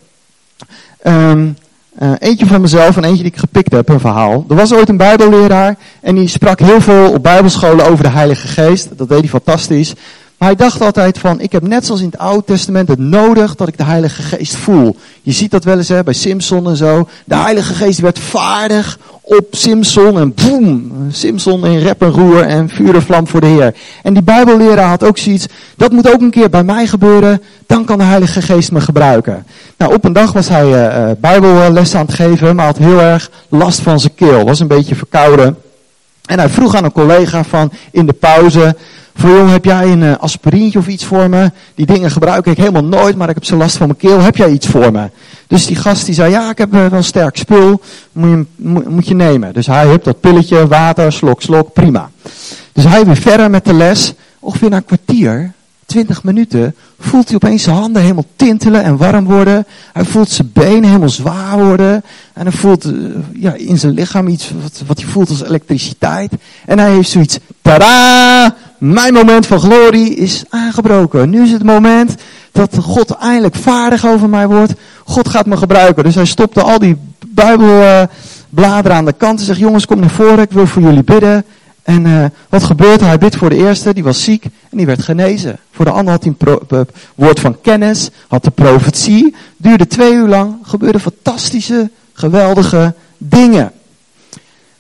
Um, 1.07 1.57
uh, 2.03 2.12
eentje 2.18 2.47
van 2.47 2.61
mezelf 2.61 2.97
en 2.97 3.05
eentje 3.05 3.23
die 3.23 3.33
ik 3.33 3.38
gepikt 3.38 3.73
heb, 3.73 3.88
een 3.88 4.01
verhaal. 4.01 4.44
Er 4.49 4.55
was 4.55 4.73
ooit 4.73 4.88
een 4.88 4.97
bijbelleraar 4.97 5.77
en 6.01 6.14
die 6.14 6.29
sprak 6.29 6.61
heel 6.61 6.81
veel 6.81 7.12
op 7.12 7.23
bijbelscholen 7.23 7.87
over 7.87 8.05
de 8.05 8.11
Heilige 8.11 8.47
Geest. 8.47 8.88
Dat 8.97 9.09
deed 9.09 9.21
hij 9.21 9.29
fantastisch. 9.29 9.94
Maar 10.38 10.48
hij 10.48 10.57
dacht 10.57 10.81
altijd 10.81 11.18
van, 11.18 11.40
ik 11.40 11.53
heb 11.53 11.62
net 11.62 11.87
zoals 11.87 12.01
in 12.01 12.07
het 12.11 12.18
Oude 12.18 12.44
Testament 12.44 12.88
het 12.88 12.98
nodig 12.98 13.55
dat 13.55 13.68
ik 13.68 13.77
de 13.77 13.85
Heilige 13.85 14.22
Geest 14.22 14.57
voel. 14.57 14.96
Je 15.22 15.33
ziet 15.33 15.51
dat 15.51 15.64
wel 15.64 15.77
eens 15.77 15.88
hè, 15.88 16.03
bij 16.03 16.14
Simpson 16.14 16.68
en 16.68 16.77
zo. 16.77 17.09
De 17.24 17.37
Heilige 17.37 17.74
Geest 17.74 18.01
werd 18.01 18.18
vaardig 18.18 18.98
op 19.20 19.46
Simpson 19.51 20.18
en 20.18 20.35
boem, 20.35 20.92
Simpson 21.11 21.66
in 21.66 21.79
rep 21.79 22.03
en 22.03 22.11
roer 22.11 22.42
en 22.42 22.68
vuur 22.68 22.94
en 22.94 23.03
vlam 23.03 23.27
voor 23.27 23.40
de 23.40 23.46
Heer. 23.46 23.74
En 24.03 24.14
die 24.14 24.22
Bijbelleraar 24.22 24.88
had 24.88 25.05
ook 25.05 25.18
zoiets, 25.18 25.46
dat 25.77 25.92
moet 25.92 26.12
ook 26.12 26.20
een 26.20 26.31
keer 26.31 26.51
bij 26.51 26.64
mij 26.64 26.87
gebeuren, 26.87 27.42
dan 27.66 27.85
kan 27.85 27.98
de 27.98 28.05
Heilige 28.05 28.42
Geest 28.42 28.72
me 28.72 28.81
gebruiken. 28.81 29.46
Nou, 29.77 29.94
op 29.94 30.05
een 30.05 30.12
dag 30.12 30.33
was 30.33 30.48
hij 30.48 30.66
uh, 30.66 31.11
Bijbelles 31.20 31.94
aan 31.94 32.07
het 32.07 32.14
geven, 32.14 32.57
maar 32.57 32.66
had 32.66 32.79
heel 32.79 33.01
erg 33.01 33.31
last 33.48 33.81
van 33.81 34.01
zijn 34.01 34.14
keel, 34.14 34.44
was 34.44 34.61
een 34.61 34.66
beetje 34.66 34.94
verkouden. 34.94 35.57
En 36.24 36.38
hij 36.38 36.48
vroeg 36.48 36.74
aan 36.74 36.85
een 36.85 36.92
collega 36.92 37.44
van 37.44 37.72
in 37.90 38.07
de 38.07 38.12
pauze, 38.12 38.77
jong, 39.26 39.50
heb 39.50 39.64
jij 39.64 39.92
een 39.92 40.02
uh, 40.02 40.76
of 40.76 40.87
iets 40.87 41.04
voor 41.04 41.28
me? 41.28 41.50
Die 41.74 41.87
dingen 41.87 42.11
gebruik 42.11 42.46
ik 42.46 42.57
helemaal 42.57 42.85
nooit, 42.85 43.16
maar 43.16 43.28
ik 43.28 43.35
heb 43.35 43.44
zo 43.44 43.57
last 43.57 43.76
van 43.76 43.87
mijn 43.87 43.98
keel. 43.98 44.20
Heb 44.20 44.37
jij 44.37 44.50
iets 44.50 44.66
voor 44.66 44.92
me? 44.92 45.11
Dus 45.46 45.66
die 45.66 45.76
gast 45.76 46.07
die 46.07 46.14
zei, 46.14 46.31
ja, 46.31 46.50
ik 46.50 46.59
heb 46.59 46.74
uh, 46.74 46.87
wel 46.87 47.02
sterk 47.02 47.37
spul. 47.37 47.81
Moet 48.12 48.31
je, 48.31 48.44
moet, 48.88 49.09
je 49.09 49.14
nemen. 49.14 49.54
Dus 49.54 49.66
hij 49.66 49.87
heeft 49.87 50.04
dat 50.04 50.20
pilletje, 50.20 50.66
water, 50.66 51.12
slok, 51.12 51.42
slok, 51.42 51.72
prima. 51.72 52.11
Dus 52.72 52.85
hij 52.85 53.04
weer 53.04 53.16
verder 53.16 53.50
met 53.50 53.64
de 53.64 53.74
les. 53.74 54.14
Ongeveer 54.38 54.70
na 54.70 54.76
een 54.76 54.85
kwartier, 54.85 55.52
twintig 55.87 56.22
minuten, 56.22 56.74
voelt 56.98 57.26
hij 57.26 57.35
opeens 57.35 57.62
zijn 57.62 57.76
handen 57.76 58.02
helemaal 58.02 58.24
tintelen 58.37 58.83
en 58.83 58.96
warm 58.96 59.24
worden. 59.24 59.66
Hij 59.92 60.04
voelt 60.04 60.31
zijn 60.31 60.50
benen 60.52 60.85
helemaal 60.85 61.09
zwaar 61.09 61.59
worden. 61.64 62.02
En 62.33 62.42
hij 62.42 62.52
voelt 62.52 62.85
uh, 62.85 63.14
ja, 63.33 63.54
in 63.54 63.78
zijn 63.78 63.92
lichaam 63.92 64.28
iets 64.28 64.52
wat, 64.62 64.83
wat 64.87 65.00
hij 65.00 65.09
voelt 65.11 65.28
als 65.28 65.42
elektriciteit. 65.42 66.33
En 66.66 66.78
hij 66.78 66.90
heeft 66.90 67.11
zoiets, 67.11 67.38
tada! 67.62 68.54
Mijn 68.79 69.14
moment 69.14 69.47
van 69.47 69.61
glorie 69.61 70.14
is 70.14 70.45
aangebroken. 70.49 71.31
Nu 71.31 71.43
is 71.43 71.53
het 71.53 71.64
moment 71.64 72.14
dat 72.53 72.77
God 72.81 73.11
eindelijk 73.11 73.55
vaardig 73.55 74.07
over 74.07 74.29
mij 74.29 74.47
wordt. 74.47 74.73
God 75.05 75.29
gaat 75.29 75.47
me 75.47 75.57
gebruiken. 75.57 76.05
Dus 76.05 76.14
hij 76.14 76.25
stopte 76.25 76.62
al 76.62 76.79
die 76.79 76.97
Bijbelbladeren 77.29 78.97
aan 78.97 79.05
de 79.05 79.12
kant 79.12 79.38
en 79.38 79.45
zegt: 79.45 79.59
Jongens, 79.59 79.87
kom 79.87 80.01
naar 80.01 80.11
voren, 80.11 80.38
ik 80.38 80.53
wil 80.53 80.67
voor 80.67 80.83
jullie 80.83 81.05
bidden. 81.05 81.45
En 81.83 82.07
uh, 82.07 82.25
wat 82.49 82.64
gebeurt? 82.64 83.01
Hij 83.01 83.19
bidt 83.19 83.37
voor 83.37 83.49
de 83.51 83.57
eerste, 83.57 83.95
die 83.95 84.05
was 84.05 84.25
ziek 84.25 84.45
en 84.45 84.77
die 84.77 84.87
werd 84.87 85.03
genezen. 85.03 85.59
Voor 85.71 85.85
de 85.85 85.91
ander 85.91 86.12
had 86.12 86.25
hij 86.25 86.35
een 86.69 86.87
woord 87.14 87.41
van 87.41 87.61
kennis, 87.61 88.11
had 88.29 88.45
de 88.45 88.51
profetie. 88.51 89.35
Duurde 89.57 89.87
twee 89.87 90.12
uur 90.12 90.29
lang, 90.29 90.57
gebeurden 90.62 91.01
fantastische, 91.01 91.91
geweldige 92.12 92.95
dingen. 93.19 93.73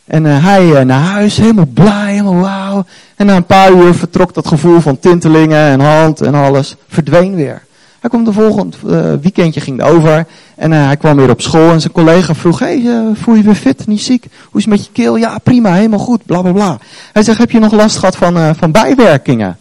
En 0.08 0.24
uh, 0.24 0.44
hij 0.44 0.64
uh, 0.64 0.80
naar 0.80 1.00
huis, 1.00 1.36
helemaal 1.36 1.68
blij, 1.74 2.10
helemaal 2.10 2.40
wauw. 2.40 2.84
En 3.16 3.26
na 3.26 3.36
een 3.36 3.44
paar 3.44 3.72
uur 3.72 3.94
vertrok 3.94 4.34
dat 4.34 4.48
gevoel 4.48 4.80
van 4.80 4.98
tintelingen 4.98 5.58
en 5.58 5.80
hand 5.80 6.20
en 6.20 6.34
alles, 6.34 6.76
verdween 6.88 7.34
weer. 7.34 7.62
Hij 8.00 8.10
kwam 8.10 8.24
de 8.24 8.32
volgende 8.32 8.76
uh, 8.86 9.12
weekendje 9.22 9.60
ging 9.60 9.82
over 9.82 10.26
en 10.54 10.72
hij 10.72 10.96
kwam 10.96 11.16
weer 11.16 11.30
op 11.30 11.40
school 11.40 11.70
en 11.70 11.80
zijn 11.80 11.92
collega 11.92 12.34
vroeg, 12.34 12.58
hey, 12.58 12.82
voel 13.14 13.34
je 13.34 13.42
weer 13.42 13.54
fit, 13.54 13.86
niet 13.86 14.00
ziek? 14.00 14.26
Hoe 14.50 14.60
is 14.60 14.66
het 14.66 14.74
met 14.74 14.84
je 14.84 14.92
keel? 14.92 15.16
Ja, 15.16 15.38
prima, 15.38 15.72
helemaal 15.72 15.98
goed, 15.98 16.26
bla 16.26 16.42
bla 16.42 16.52
bla. 16.52 16.78
Hij 17.12 17.22
zegt, 17.22 17.38
heb 17.38 17.50
je 17.50 17.58
nog 17.58 17.72
last 17.72 17.96
gehad 17.96 18.16
van, 18.16 18.54
van 18.56 18.70
bijwerkingen? 18.70 19.58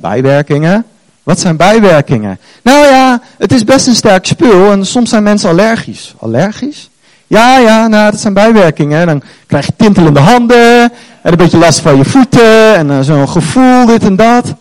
bijwerkingen? 0.00 0.84
Wat 1.22 1.40
zijn 1.40 1.56
bijwerkingen? 1.56 2.38
Nou 2.62 2.86
ja, 2.86 3.20
het 3.38 3.52
is 3.52 3.64
best 3.64 3.86
een 3.86 3.94
sterk 3.94 4.26
spul 4.26 4.70
en 4.70 4.86
soms 4.86 5.10
zijn 5.10 5.22
mensen 5.22 5.50
allergisch. 5.50 6.14
Allergisch? 6.18 6.90
Ja, 7.28 7.58
ja, 7.58 7.86
nou, 7.86 8.10
dat 8.10 8.20
zijn 8.20 8.34
bijwerkingen. 8.34 9.06
Dan 9.06 9.22
krijg 9.46 9.66
je 9.66 9.72
tintelende 9.76 10.20
handen 10.20 10.82
en 11.22 11.32
een 11.32 11.36
beetje 11.36 11.58
last 11.58 11.80
van 11.80 11.96
je 11.96 12.04
voeten 12.04 12.74
en 12.74 12.90
uh, 12.90 13.00
zo'n 13.00 13.28
gevoel, 13.28 13.86
dit 13.86 14.02
en 14.02 14.16
dat. 14.16 14.54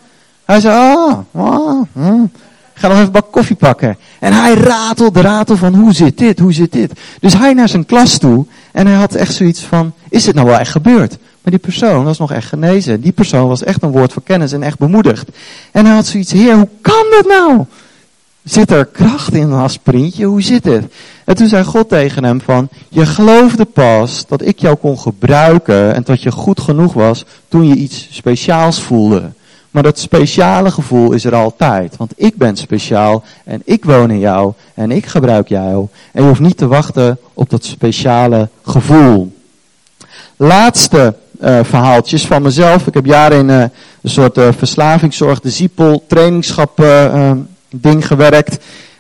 Hij 0.46 0.60
zei, 0.60 0.76
ah, 0.76 1.18
ah 1.36 1.82
hm. 1.94 2.26
ga 2.74 2.88
nog 2.88 2.92
even 2.92 3.06
een 3.06 3.12
bak 3.12 3.32
koffie 3.32 3.56
pakken. 3.56 3.98
En 4.20 4.34
hij 4.34 4.54
ratelt 4.54 5.14
de 5.14 5.22
ratel 5.22 5.58
van, 5.58 5.76
hoe 5.76 5.94
zit 5.94 6.18
dit, 6.18 6.40
hoe 6.40 6.54
zit 6.54 6.72
dit? 6.72 7.00
Dus 7.20 7.34
hij 7.34 7.54
naar 7.54 7.70
zijn 7.70 7.86
klas 7.86 8.18
toe 8.18 8.46
En 8.72 8.88
hij 8.88 8.96
had 8.96 9.14
echt 9.14 9.34
zoiets 9.34 9.62
van, 9.62 9.94
is 10.10 10.24
dit 10.24 10.36
nou 10.36 10.48
wel 10.48 10.58
echt 10.58 10.72
gebeurd? 10.72 11.18
Maar 11.42 11.52
die 11.52 11.60
persoon 11.60 12.04
was 12.04 12.18
nog 12.18 12.32
echt 12.32 12.48
genezen. 12.48 13.02
Die 13.02 13.12
persoon 13.12 13.48
was 13.48 13.64
echt 13.64 13.84
een 13.84 13.92
woord 13.92 14.14
voor 14.14 14.24
kennis 14.24 14.52
en 14.52 14.64
echt 14.64 14.78
bemoedigd. 14.78 15.30
En 15.72 15.86
hij 15.86 15.96
had 15.96 16.08
zoiets, 16.08 16.32
heer, 16.32 16.56
hoe 16.56 16.70
kan 16.82 17.06
dat 17.10 17.26
nou? 17.26 17.66
Zit 18.44 18.72
er 18.72 18.86
kracht 18.86 19.34
in 19.34 19.52
een 19.52 19.60
aspirintje? 19.60 20.26
Hoe 20.26 20.42
zit 20.42 20.66
het? 20.66 20.86
En 21.28 21.36
toen 21.36 21.48
zei 21.48 21.64
God 21.64 21.90
tegen 21.90 22.24
hem 22.24 22.42
van, 22.42 22.70
je 22.90 23.06
geloofde 23.06 23.66
pas 23.66 24.26
dat 24.28 24.42
ik 24.42 24.60
jou 24.60 24.76
kon 24.76 25.00
gebruiken 25.00 25.94
en 25.94 26.04
dat 26.04 26.24
je 26.24 26.32
goed 26.32 26.60
genoeg 26.60 26.94
was 26.94 27.26
toen 27.48 27.68
je 27.68 27.76
iets 27.76 28.08
speciaals 28.12 28.82
voelde. 28.82 29.32
Maar 29.72 29.84
dat 29.84 30.00
speciale 30.00 30.72
gevoel 30.72 31.12
is 31.12 31.26
er 31.26 31.36
altijd. 31.36 31.98
Want 31.98 32.14
ik 32.16 32.36
ben 32.36 32.56
speciaal 32.56 33.24
en 33.44 33.62
ik 33.66 33.86
woon 33.86 34.12
in 34.12 34.20
jou 34.20 34.54
en 34.74 34.92
ik 34.92 35.06
gebruik 35.06 35.48
jou. 35.48 35.88
En 36.12 36.22
je 36.22 36.28
hoeft 36.28 36.40
niet 36.40 36.58
te 36.58 36.68
wachten 36.68 37.18
op 37.34 37.50
dat 37.50 37.66
speciale 37.66 38.50
gevoel. 38.64 39.36
Laatste 40.36 41.16
uh, 41.42 41.60
verhaaltjes 41.64 42.26
van 42.26 42.42
mezelf. 42.42 42.88
Ik 42.88 42.94
heb 42.94 43.06
jaren 43.06 43.38
in 43.38 43.50
uh, 43.50 43.62
een 44.02 44.10
soort 44.10 44.38
uh, 44.38 44.48
verslavingszorg, 44.58 45.40
de 45.40 45.50
Ziepel, 45.50 46.04
trainingschap 46.08 46.84
ding 47.70 48.08
gewerkt. 48.08 48.58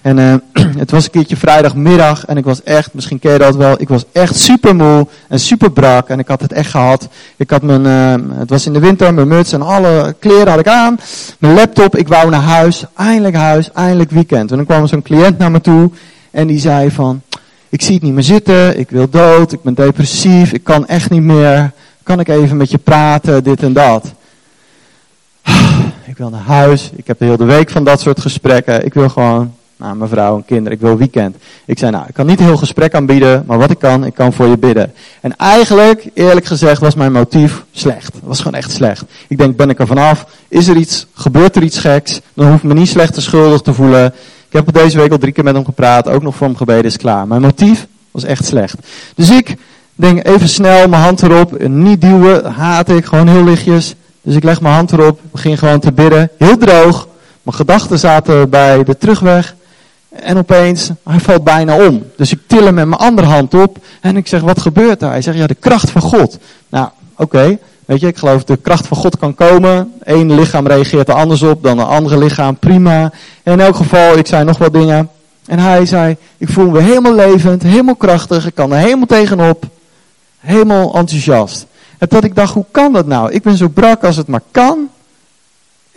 En 0.07 0.17
uh, 0.17 0.33
het 0.83 0.91
was 0.91 1.05
een 1.05 1.11
keertje 1.11 1.37
vrijdagmiddag 1.37 2.25
en 2.25 2.37
ik 2.37 2.43
was 2.43 2.63
echt, 2.63 2.93
misschien 2.93 3.19
ken 3.19 3.31
je 3.31 3.37
dat 3.37 3.55
wel, 3.55 3.81
ik 3.81 3.87
was 3.87 4.05
echt 4.11 4.35
super 4.35 4.75
moe 4.75 5.07
en 5.27 5.39
super 5.39 5.71
brak 5.71 6.09
en 6.09 6.19
ik 6.19 6.27
had 6.27 6.41
het 6.41 6.53
echt 6.53 6.69
gehad. 6.69 7.07
Ik 7.35 7.49
had 7.49 7.61
mijn, 7.61 7.85
uh, 7.85 8.39
het 8.39 8.49
was 8.49 8.65
in 8.65 8.73
de 8.73 8.79
winter, 8.79 9.13
mijn 9.13 9.27
muts 9.27 9.53
en 9.53 9.61
alle 9.61 10.15
kleren 10.19 10.47
had 10.47 10.59
ik 10.59 10.67
aan. 10.67 10.99
Mijn 11.39 11.53
laptop, 11.53 11.95
ik 11.95 12.07
wou 12.07 12.29
naar 12.29 12.41
huis, 12.41 12.85
eindelijk 12.95 13.35
huis, 13.35 13.71
eindelijk 13.71 14.11
weekend. 14.11 14.51
En 14.51 14.57
dan 14.57 14.65
kwam 14.65 14.87
zo'n 14.87 15.01
cliënt 15.01 15.37
naar 15.37 15.51
me 15.51 15.61
toe 15.61 15.91
en 16.31 16.47
die 16.47 16.59
zei 16.59 16.91
van, 16.91 17.21
ik 17.69 17.81
zie 17.81 17.93
het 17.93 18.03
niet 18.03 18.13
meer 18.13 18.23
zitten, 18.23 18.79
ik 18.79 18.89
wil 18.89 19.09
dood, 19.09 19.51
ik 19.51 19.61
ben 19.61 19.73
depressief, 19.73 20.51
ik 20.51 20.63
kan 20.63 20.87
echt 20.87 21.09
niet 21.09 21.23
meer. 21.23 21.71
Kan 22.03 22.19
ik 22.19 22.27
even 22.27 22.57
met 22.57 22.71
je 22.71 22.77
praten, 22.77 23.43
dit 23.43 23.63
en 23.63 23.73
dat 23.73 24.13
ik 26.11 26.17
wil 26.17 26.29
naar 26.29 26.45
huis. 26.45 26.91
Ik 26.95 27.07
heb 27.07 27.19
de 27.19 27.25
hele 27.25 27.45
week 27.45 27.69
van 27.69 27.83
dat 27.83 28.01
soort 28.01 28.21
gesprekken. 28.21 28.85
Ik 28.85 28.93
wil 28.93 29.09
gewoon 29.09 29.55
naar 29.77 29.97
mijn 29.97 30.09
vrouw 30.09 30.35
en 30.35 30.45
kinderen. 30.45 30.73
Ik 30.73 30.83
wil 30.83 30.97
weekend. 30.97 31.35
Ik 31.65 31.79
zei, 31.79 31.91
nou, 31.91 32.05
ik 32.07 32.13
kan 32.13 32.25
niet 32.25 32.39
heel 32.39 32.57
gesprek 32.57 32.95
aanbieden, 32.95 33.43
maar 33.47 33.57
wat 33.57 33.71
ik 33.71 33.79
kan, 33.79 34.05
ik 34.05 34.13
kan 34.13 34.33
voor 34.33 34.47
je 34.47 34.57
bidden. 34.57 34.93
En 35.21 35.35
eigenlijk, 35.35 36.09
eerlijk 36.13 36.45
gezegd, 36.45 36.81
was 36.81 36.95
mijn 36.95 37.11
motief 37.11 37.63
slecht. 37.71 38.13
Het 38.13 38.23
was 38.23 38.37
gewoon 38.37 38.59
echt 38.59 38.71
slecht. 38.71 39.03
Ik 39.27 39.37
denk, 39.37 39.55
ben 39.55 39.69
ik 39.69 39.79
er 39.79 39.87
vanaf? 39.87 40.25
Is 40.47 40.67
er 40.67 40.75
iets? 40.75 41.07
Gebeurt 41.13 41.55
er 41.55 41.63
iets 41.63 41.79
geks? 41.79 42.21
Dan 42.33 42.47
hoef 42.47 42.55
ik 42.55 42.63
me 42.63 42.73
niet 42.73 42.87
slecht 42.87 43.13
te 43.13 43.21
schuldig 43.21 43.61
te 43.61 43.73
voelen. 43.73 44.05
Ik 44.49 44.53
heb 44.53 44.73
deze 44.73 44.97
week 44.97 45.11
al 45.11 45.17
drie 45.17 45.33
keer 45.33 45.43
met 45.43 45.55
hem 45.55 45.65
gepraat. 45.65 46.09
Ook 46.09 46.21
nog 46.21 46.35
voor 46.35 46.47
hem 46.47 46.55
gebeden, 46.55 46.85
is 46.85 46.97
klaar. 46.97 47.27
Mijn 47.27 47.41
motief 47.41 47.87
was 48.11 48.23
echt 48.23 48.45
slecht. 48.45 48.75
Dus 49.15 49.29
ik 49.29 49.55
denk 49.95 50.27
even 50.27 50.49
snel, 50.49 50.87
mijn 50.87 51.01
hand 51.01 51.21
erop. 51.21 51.67
Niet 51.67 52.01
duwen, 52.01 52.45
haat 52.45 52.89
ik, 52.89 53.05
gewoon 53.05 53.27
heel 53.27 53.43
lichtjes. 53.43 53.95
Dus 54.21 54.35
ik 54.35 54.43
leg 54.43 54.61
mijn 54.61 54.73
hand 54.73 54.91
erop, 54.91 55.19
begin 55.31 55.57
gewoon 55.57 55.79
te 55.79 55.91
bidden. 55.91 56.29
Heel 56.37 56.57
droog. 56.57 57.07
Mijn 57.41 57.57
gedachten 57.57 57.99
zaten 57.99 58.49
bij 58.49 58.83
de 58.83 58.97
terugweg. 58.97 59.55
En 60.21 60.37
opeens, 60.37 60.91
hij 61.03 61.19
valt 61.19 61.43
bijna 61.43 61.87
om. 61.87 62.03
Dus 62.17 62.31
ik 62.31 62.39
til 62.47 62.65
hem 62.65 62.73
met 62.73 62.87
mijn 62.87 63.01
andere 63.01 63.27
hand 63.27 63.53
op. 63.53 63.77
En 64.01 64.17
ik 64.17 64.27
zeg, 64.27 64.41
wat 64.41 64.61
gebeurt 64.61 64.99
daar? 64.99 65.11
Hij 65.11 65.21
zegt, 65.21 65.37
ja, 65.37 65.47
de 65.47 65.55
kracht 65.55 65.91
van 65.91 66.01
God. 66.01 66.37
Nou, 66.69 66.89
oké. 67.17 67.57
Weet 67.85 67.99
je, 67.99 68.07
ik 68.07 68.17
geloof 68.17 68.43
de 68.43 68.57
kracht 68.57 68.87
van 68.87 68.97
God 68.97 69.17
kan 69.17 69.35
komen. 69.35 69.93
Eén 70.03 70.33
lichaam 70.35 70.67
reageert 70.67 71.07
er 71.07 71.15
anders 71.15 71.41
op 71.41 71.63
dan 71.63 71.79
een 71.79 71.85
andere 71.85 72.17
lichaam. 72.17 72.57
Prima. 72.57 73.11
in 73.43 73.59
elk 73.59 73.75
geval, 73.75 74.17
ik 74.17 74.27
zei 74.27 74.43
nog 74.43 74.57
wat 74.57 74.73
dingen. 74.73 75.09
En 75.45 75.59
hij 75.59 75.85
zei, 75.85 76.17
ik 76.37 76.49
voel 76.49 76.69
me 76.69 76.81
helemaal 76.81 77.13
levend, 77.13 77.63
helemaal 77.63 77.95
krachtig. 77.95 78.45
Ik 78.45 78.55
kan 78.55 78.71
er 78.71 78.77
helemaal 78.77 79.05
tegenop. 79.05 79.65
Helemaal 80.39 80.95
enthousiast. 80.95 81.65
En 81.97 82.07
dat 82.09 82.23
ik 82.23 82.35
dacht, 82.35 82.53
hoe 82.53 82.65
kan 82.71 82.93
dat 82.93 83.05
nou? 83.05 83.31
Ik 83.31 83.43
ben 83.43 83.57
zo 83.57 83.67
brak 83.67 84.03
als 84.03 84.15
het 84.15 84.27
maar 84.27 84.41
kan. 84.51 84.89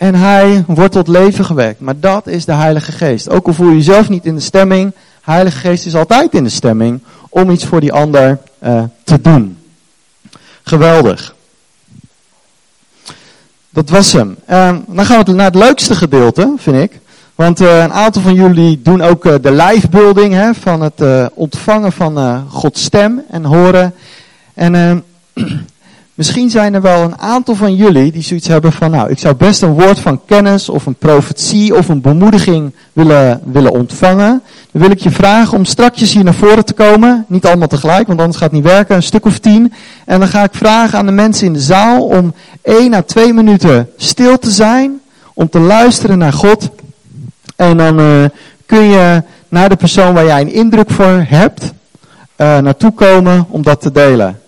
En 0.00 0.14
hij 0.14 0.64
wordt 0.66 0.92
tot 0.92 1.08
leven 1.08 1.44
gewekt. 1.44 1.80
Maar 1.80 2.00
dat 2.00 2.26
is 2.26 2.44
de 2.44 2.52
Heilige 2.52 2.92
Geest. 2.92 3.30
Ook 3.30 3.46
al 3.46 3.52
voel 3.52 3.68
je 3.68 3.76
jezelf 3.76 4.08
niet 4.08 4.24
in 4.24 4.34
de 4.34 4.40
stemming. 4.40 4.92
Heilige 5.22 5.58
Geest 5.58 5.86
is 5.86 5.94
altijd 5.94 6.34
in 6.34 6.44
de 6.44 6.50
stemming 6.50 7.00
om 7.28 7.50
iets 7.50 7.64
voor 7.64 7.80
die 7.80 7.92
ander 7.92 8.38
uh, 8.64 8.82
te 9.04 9.20
doen. 9.20 9.58
Geweldig. 10.62 11.34
Dat 13.70 13.88
was 13.88 14.12
hem. 14.12 14.36
Uh, 14.50 14.76
dan 14.86 15.06
gaan 15.06 15.24
we 15.24 15.32
naar 15.32 15.46
het 15.46 15.54
leukste 15.54 15.94
gedeelte, 15.94 16.54
vind 16.56 16.76
ik. 16.76 17.00
Want 17.34 17.60
uh, 17.60 17.82
een 17.82 17.92
aantal 17.92 18.22
van 18.22 18.34
jullie 18.34 18.82
doen 18.82 19.02
ook 19.02 19.24
uh, 19.24 19.34
de 19.40 19.52
live 19.52 19.88
building 19.88 20.34
hè, 20.34 20.54
van 20.54 20.80
het 20.80 21.30
ontvangen 21.34 21.92
van 21.92 22.44
Gods 22.48 22.82
stem 22.82 23.22
en 23.30 23.44
horen. 23.44 23.94
En 24.54 25.04
Misschien 26.20 26.50
zijn 26.50 26.74
er 26.74 26.80
wel 26.80 27.02
een 27.02 27.18
aantal 27.18 27.54
van 27.54 27.74
jullie 27.74 28.12
die 28.12 28.22
zoiets 28.22 28.48
hebben 28.48 28.72
van, 28.72 28.90
nou, 28.90 29.10
ik 29.10 29.18
zou 29.18 29.34
best 29.34 29.62
een 29.62 29.72
woord 29.72 29.98
van 29.98 30.24
kennis 30.26 30.68
of 30.68 30.86
een 30.86 30.94
profetie 30.94 31.76
of 31.76 31.88
een 31.88 32.00
bemoediging 32.00 32.74
willen, 32.92 33.40
willen 33.44 33.72
ontvangen. 33.72 34.42
Dan 34.72 34.82
wil 34.82 34.90
ik 34.90 34.98
je 34.98 35.10
vragen 35.10 35.58
om 35.58 35.64
strakjes 35.64 36.12
hier 36.12 36.24
naar 36.24 36.34
voren 36.34 36.64
te 36.64 36.72
komen. 36.72 37.24
Niet 37.28 37.46
allemaal 37.46 37.68
tegelijk, 37.68 38.06
want 38.06 38.18
anders 38.18 38.38
gaat 38.38 38.50
het 38.52 38.62
niet 38.62 38.72
werken. 38.72 38.96
Een 38.96 39.02
stuk 39.02 39.24
of 39.26 39.38
tien. 39.38 39.72
En 40.04 40.18
dan 40.18 40.28
ga 40.28 40.42
ik 40.42 40.54
vragen 40.54 40.98
aan 40.98 41.06
de 41.06 41.12
mensen 41.12 41.46
in 41.46 41.52
de 41.52 41.60
zaal 41.60 42.04
om 42.04 42.34
één 42.62 42.94
à 42.94 43.02
twee 43.02 43.32
minuten 43.32 43.90
stil 43.96 44.38
te 44.38 44.50
zijn. 44.50 45.00
Om 45.34 45.48
te 45.48 45.58
luisteren 45.60 46.18
naar 46.18 46.32
God. 46.32 46.70
En 47.56 47.76
dan 47.76 48.00
uh, 48.00 48.24
kun 48.66 48.82
je 48.82 49.22
naar 49.48 49.68
de 49.68 49.76
persoon 49.76 50.14
waar 50.14 50.26
jij 50.26 50.40
een 50.40 50.52
indruk 50.52 50.90
voor 50.90 51.24
hebt, 51.28 51.62
uh, 51.62 52.58
naartoe 52.58 52.92
komen 52.92 53.46
om 53.48 53.62
dat 53.62 53.80
te 53.80 53.92
delen. 53.92 54.39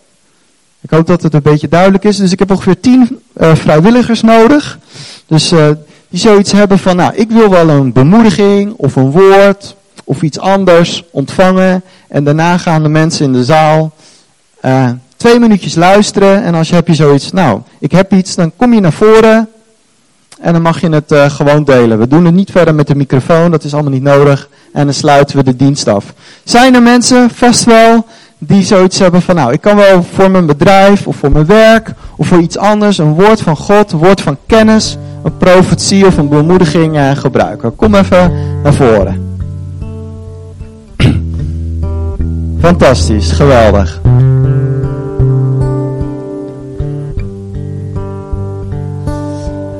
Ik 0.83 0.90
hoop 0.90 1.07
dat 1.07 1.23
het 1.23 1.35
een 1.35 1.42
beetje 1.42 1.68
duidelijk 1.68 2.05
is. 2.05 2.16
Dus 2.16 2.33
ik 2.33 2.38
heb 2.38 2.51
ongeveer 2.51 2.81
tien 2.81 3.21
uh, 3.37 3.55
vrijwilligers 3.55 4.23
nodig. 4.23 4.79
Dus 5.27 5.53
uh, 5.53 5.68
die 6.09 6.21
zoiets 6.21 6.53
hebben 6.53 6.79
van, 6.79 6.97
nou, 6.97 7.14
ik 7.14 7.31
wil 7.31 7.51
wel 7.51 7.68
een 7.68 7.92
bemoediging 7.92 8.73
of 8.77 8.97
een 8.97 9.11
woord 9.11 9.77
of 10.05 10.23
iets 10.23 10.38
anders 10.38 11.05
ontvangen. 11.11 11.83
En 12.09 12.25
daarna 12.25 12.59
gaan 12.59 12.83
de 12.83 12.88
mensen 12.88 13.25
in 13.25 13.33
de 13.33 13.45
zaal 13.45 13.92
uh, 14.64 14.88
twee 15.16 15.38
minuutjes 15.38 15.75
luisteren. 15.75 16.42
En 16.42 16.55
als 16.55 16.68
je 16.68 16.75
heb 16.75 16.88
je 16.88 16.95
zoiets, 16.95 17.33
nou, 17.33 17.61
ik 17.79 17.92
heb 17.92 18.12
iets, 18.12 18.35
dan 18.35 18.53
kom 18.57 18.73
je 18.73 18.81
naar 18.81 18.92
voren. 18.92 19.49
En 20.40 20.53
dan 20.53 20.62
mag 20.62 20.81
je 20.81 20.88
het 20.88 21.33
gewoon 21.33 21.64
delen. 21.64 21.99
We 21.99 22.09
doen 22.09 22.25
het 22.25 22.35
niet 22.35 22.51
verder 22.51 22.75
met 22.75 22.87
de 22.87 22.95
microfoon, 22.95 23.51
dat 23.51 23.64
is 23.64 23.75
allemaal 23.75 23.92
niet 23.92 24.03
nodig. 24.03 24.49
En 24.73 24.85
dan 24.85 24.95
sluiten 24.95 25.37
we 25.37 25.45
de 25.45 25.57
dienst 25.57 25.88
af. 25.88 26.05
Zijn 26.45 26.75
er 26.75 26.83
mensen? 26.83 27.31
Vast 27.31 27.64
wel 27.64 28.07
die 28.46 28.62
zoiets 28.62 28.98
hebben 28.98 29.22
van, 29.22 29.35
nou, 29.35 29.52
ik 29.52 29.61
kan 29.61 29.76
wel 29.76 30.02
voor 30.14 30.31
mijn 30.31 30.46
bedrijf 30.46 31.07
of 31.07 31.16
voor 31.16 31.33
mijn 31.33 31.46
werk 31.46 31.92
of 32.16 32.26
voor 32.26 32.38
iets 32.38 32.59
anders 32.59 32.98
een 32.98 33.14
woord 33.14 33.40
van 33.40 33.57
God, 33.57 33.92
een 33.92 33.98
woord 33.98 34.20
van 34.20 34.37
kennis, 34.46 34.96
een 35.22 35.37
profetie 35.37 36.07
of 36.07 36.16
een 36.16 36.28
bemoediging 36.28 36.96
eh, 36.96 37.11
gebruiken. 37.11 37.76
Kom 37.76 37.94
even 37.94 38.33
naar 38.62 38.74
voren. 38.74 39.38
Fantastisch, 42.61 43.33
geweldig. 43.33 44.00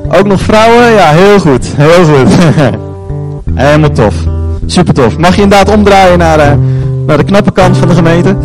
Ook 0.09 0.27
nog 0.27 0.41
vrouwen? 0.41 0.93
Ja, 0.93 1.11
heel 1.11 1.39
goed, 1.39 1.67
heel 1.77 2.05
goed. 2.05 2.35
Helemaal 3.55 3.91
tof. 3.91 4.15
Super 4.67 4.95
tof. 4.95 5.19
Mag 5.19 5.37
je 5.37 5.43
inderdaad 5.43 5.77
omdraaien 5.77 6.19
naar... 6.19 6.39
Uh, 6.39 6.72
naar 7.07 7.17
de 7.17 7.25
knappe 7.25 7.53
kant 7.53 7.77
van 7.77 7.89
de 7.89 7.95
gemeente. 7.95 8.37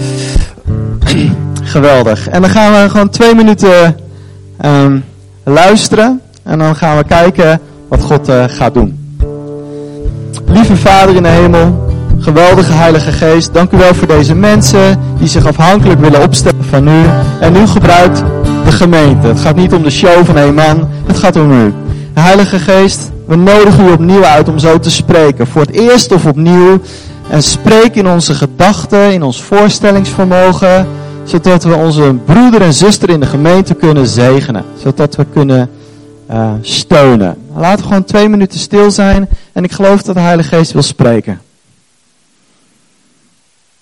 Geweldig. 1.63 2.27
En 2.27 2.41
dan 2.41 2.49
gaan 2.49 2.71
we 2.71 2.89
gewoon 2.89 3.09
twee 3.09 3.35
minuten 3.35 3.97
um, 4.65 5.03
luisteren. 5.43 6.21
En 6.43 6.59
dan 6.59 6.75
gaan 6.75 6.97
we 6.97 7.03
kijken 7.03 7.59
wat 7.87 8.01
God 8.01 8.29
uh, 8.29 8.43
gaat 8.47 8.73
doen. 8.73 9.17
Lieve 10.45 10.75
Vader 10.75 11.15
in 11.15 11.23
de 11.23 11.29
hemel. 11.29 11.85
Geweldige 12.19 12.71
Heilige 12.71 13.11
Geest. 13.11 13.53
Dank 13.53 13.71
u 13.71 13.77
wel 13.77 13.93
voor 13.93 14.07
deze 14.07 14.35
mensen 14.35 14.99
die 15.17 15.27
zich 15.27 15.45
afhankelijk 15.45 15.99
willen 15.99 16.21
opstellen 16.21 16.63
van 16.63 16.87
u. 16.87 17.05
En 17.39 17.55
u 17.55 17.67
gebruikt 17.67 18.23
de 18.65 18.71
gemeente. 18.71 19.27
Het 19.27 19.39
gaat 19.39 19.55
niet 19.55 19.73
om 19.73 19.83
de 19.83 19.89
show 19.89 20.25
van 20.25 20.37
een 20.37 20.53
man. 20.53 20.89
Het 21.05 21.17
gaat 21.17 21.35
om 21.35 21.51
u. 21.51 21.73
Heilige 22.13 22.59
Geest, 22.59 23.11
we 23.25 23.35
nodigen 23.35 23.87
u 23.87 23.91
opnieuw 23.91 24.23
uit 24.23 24.49
om 24.49 24.59
zo 24.59 24.79
te 24.79 24.91
spreken. 24.91 25.47
Voor 25.47 25.61
het 25.61 25.71
eerst 25.71 26.11
of 26.11 26.25
opnieuw 26.25 26.79
en 27.29 27.43
spreek 27.43 27.95
in 27.95 28.07
onze 28.07 28.33
gedachten, 28.33 29.13
in 29.13 29.23
ons 29.23 29.41
voorstellingsvermogen, 29.41 30.87
zodat 31.23 31.63
we 31.63 31.75
onze 31.75 32.15
broeder 32.25 32.61
en 32.61 32.73
zuster 32.73 33.09
in 33.09 33.19
de 33.19 33.25
gemeente 33.25 33.73
kunnen 33.73 34.07
zegenen. 34.07 34.65
Zodat 34.83 35.15
we 35.15 35.25
kunnen 35.33 35.69
uh, 36.31 36.51
steunen. 36.61 37.37
Laten 37.55 37.79
we 37.79 37.87
gewoon 37.87 38.03
twee 38.03 38.29
minuten 38.29 38.59
stil 38.59 38.91
zijn 38.91 39.29
en 39.53 39.63
ik 39.63 39.71
geloof 39.71 40.01
dat 40.01 40.15
de 40.15 40.21
Heilige 40.21 40.55
Geest 40.55 40.71
wil 40.71 40.81
spreken. 40.81 41.39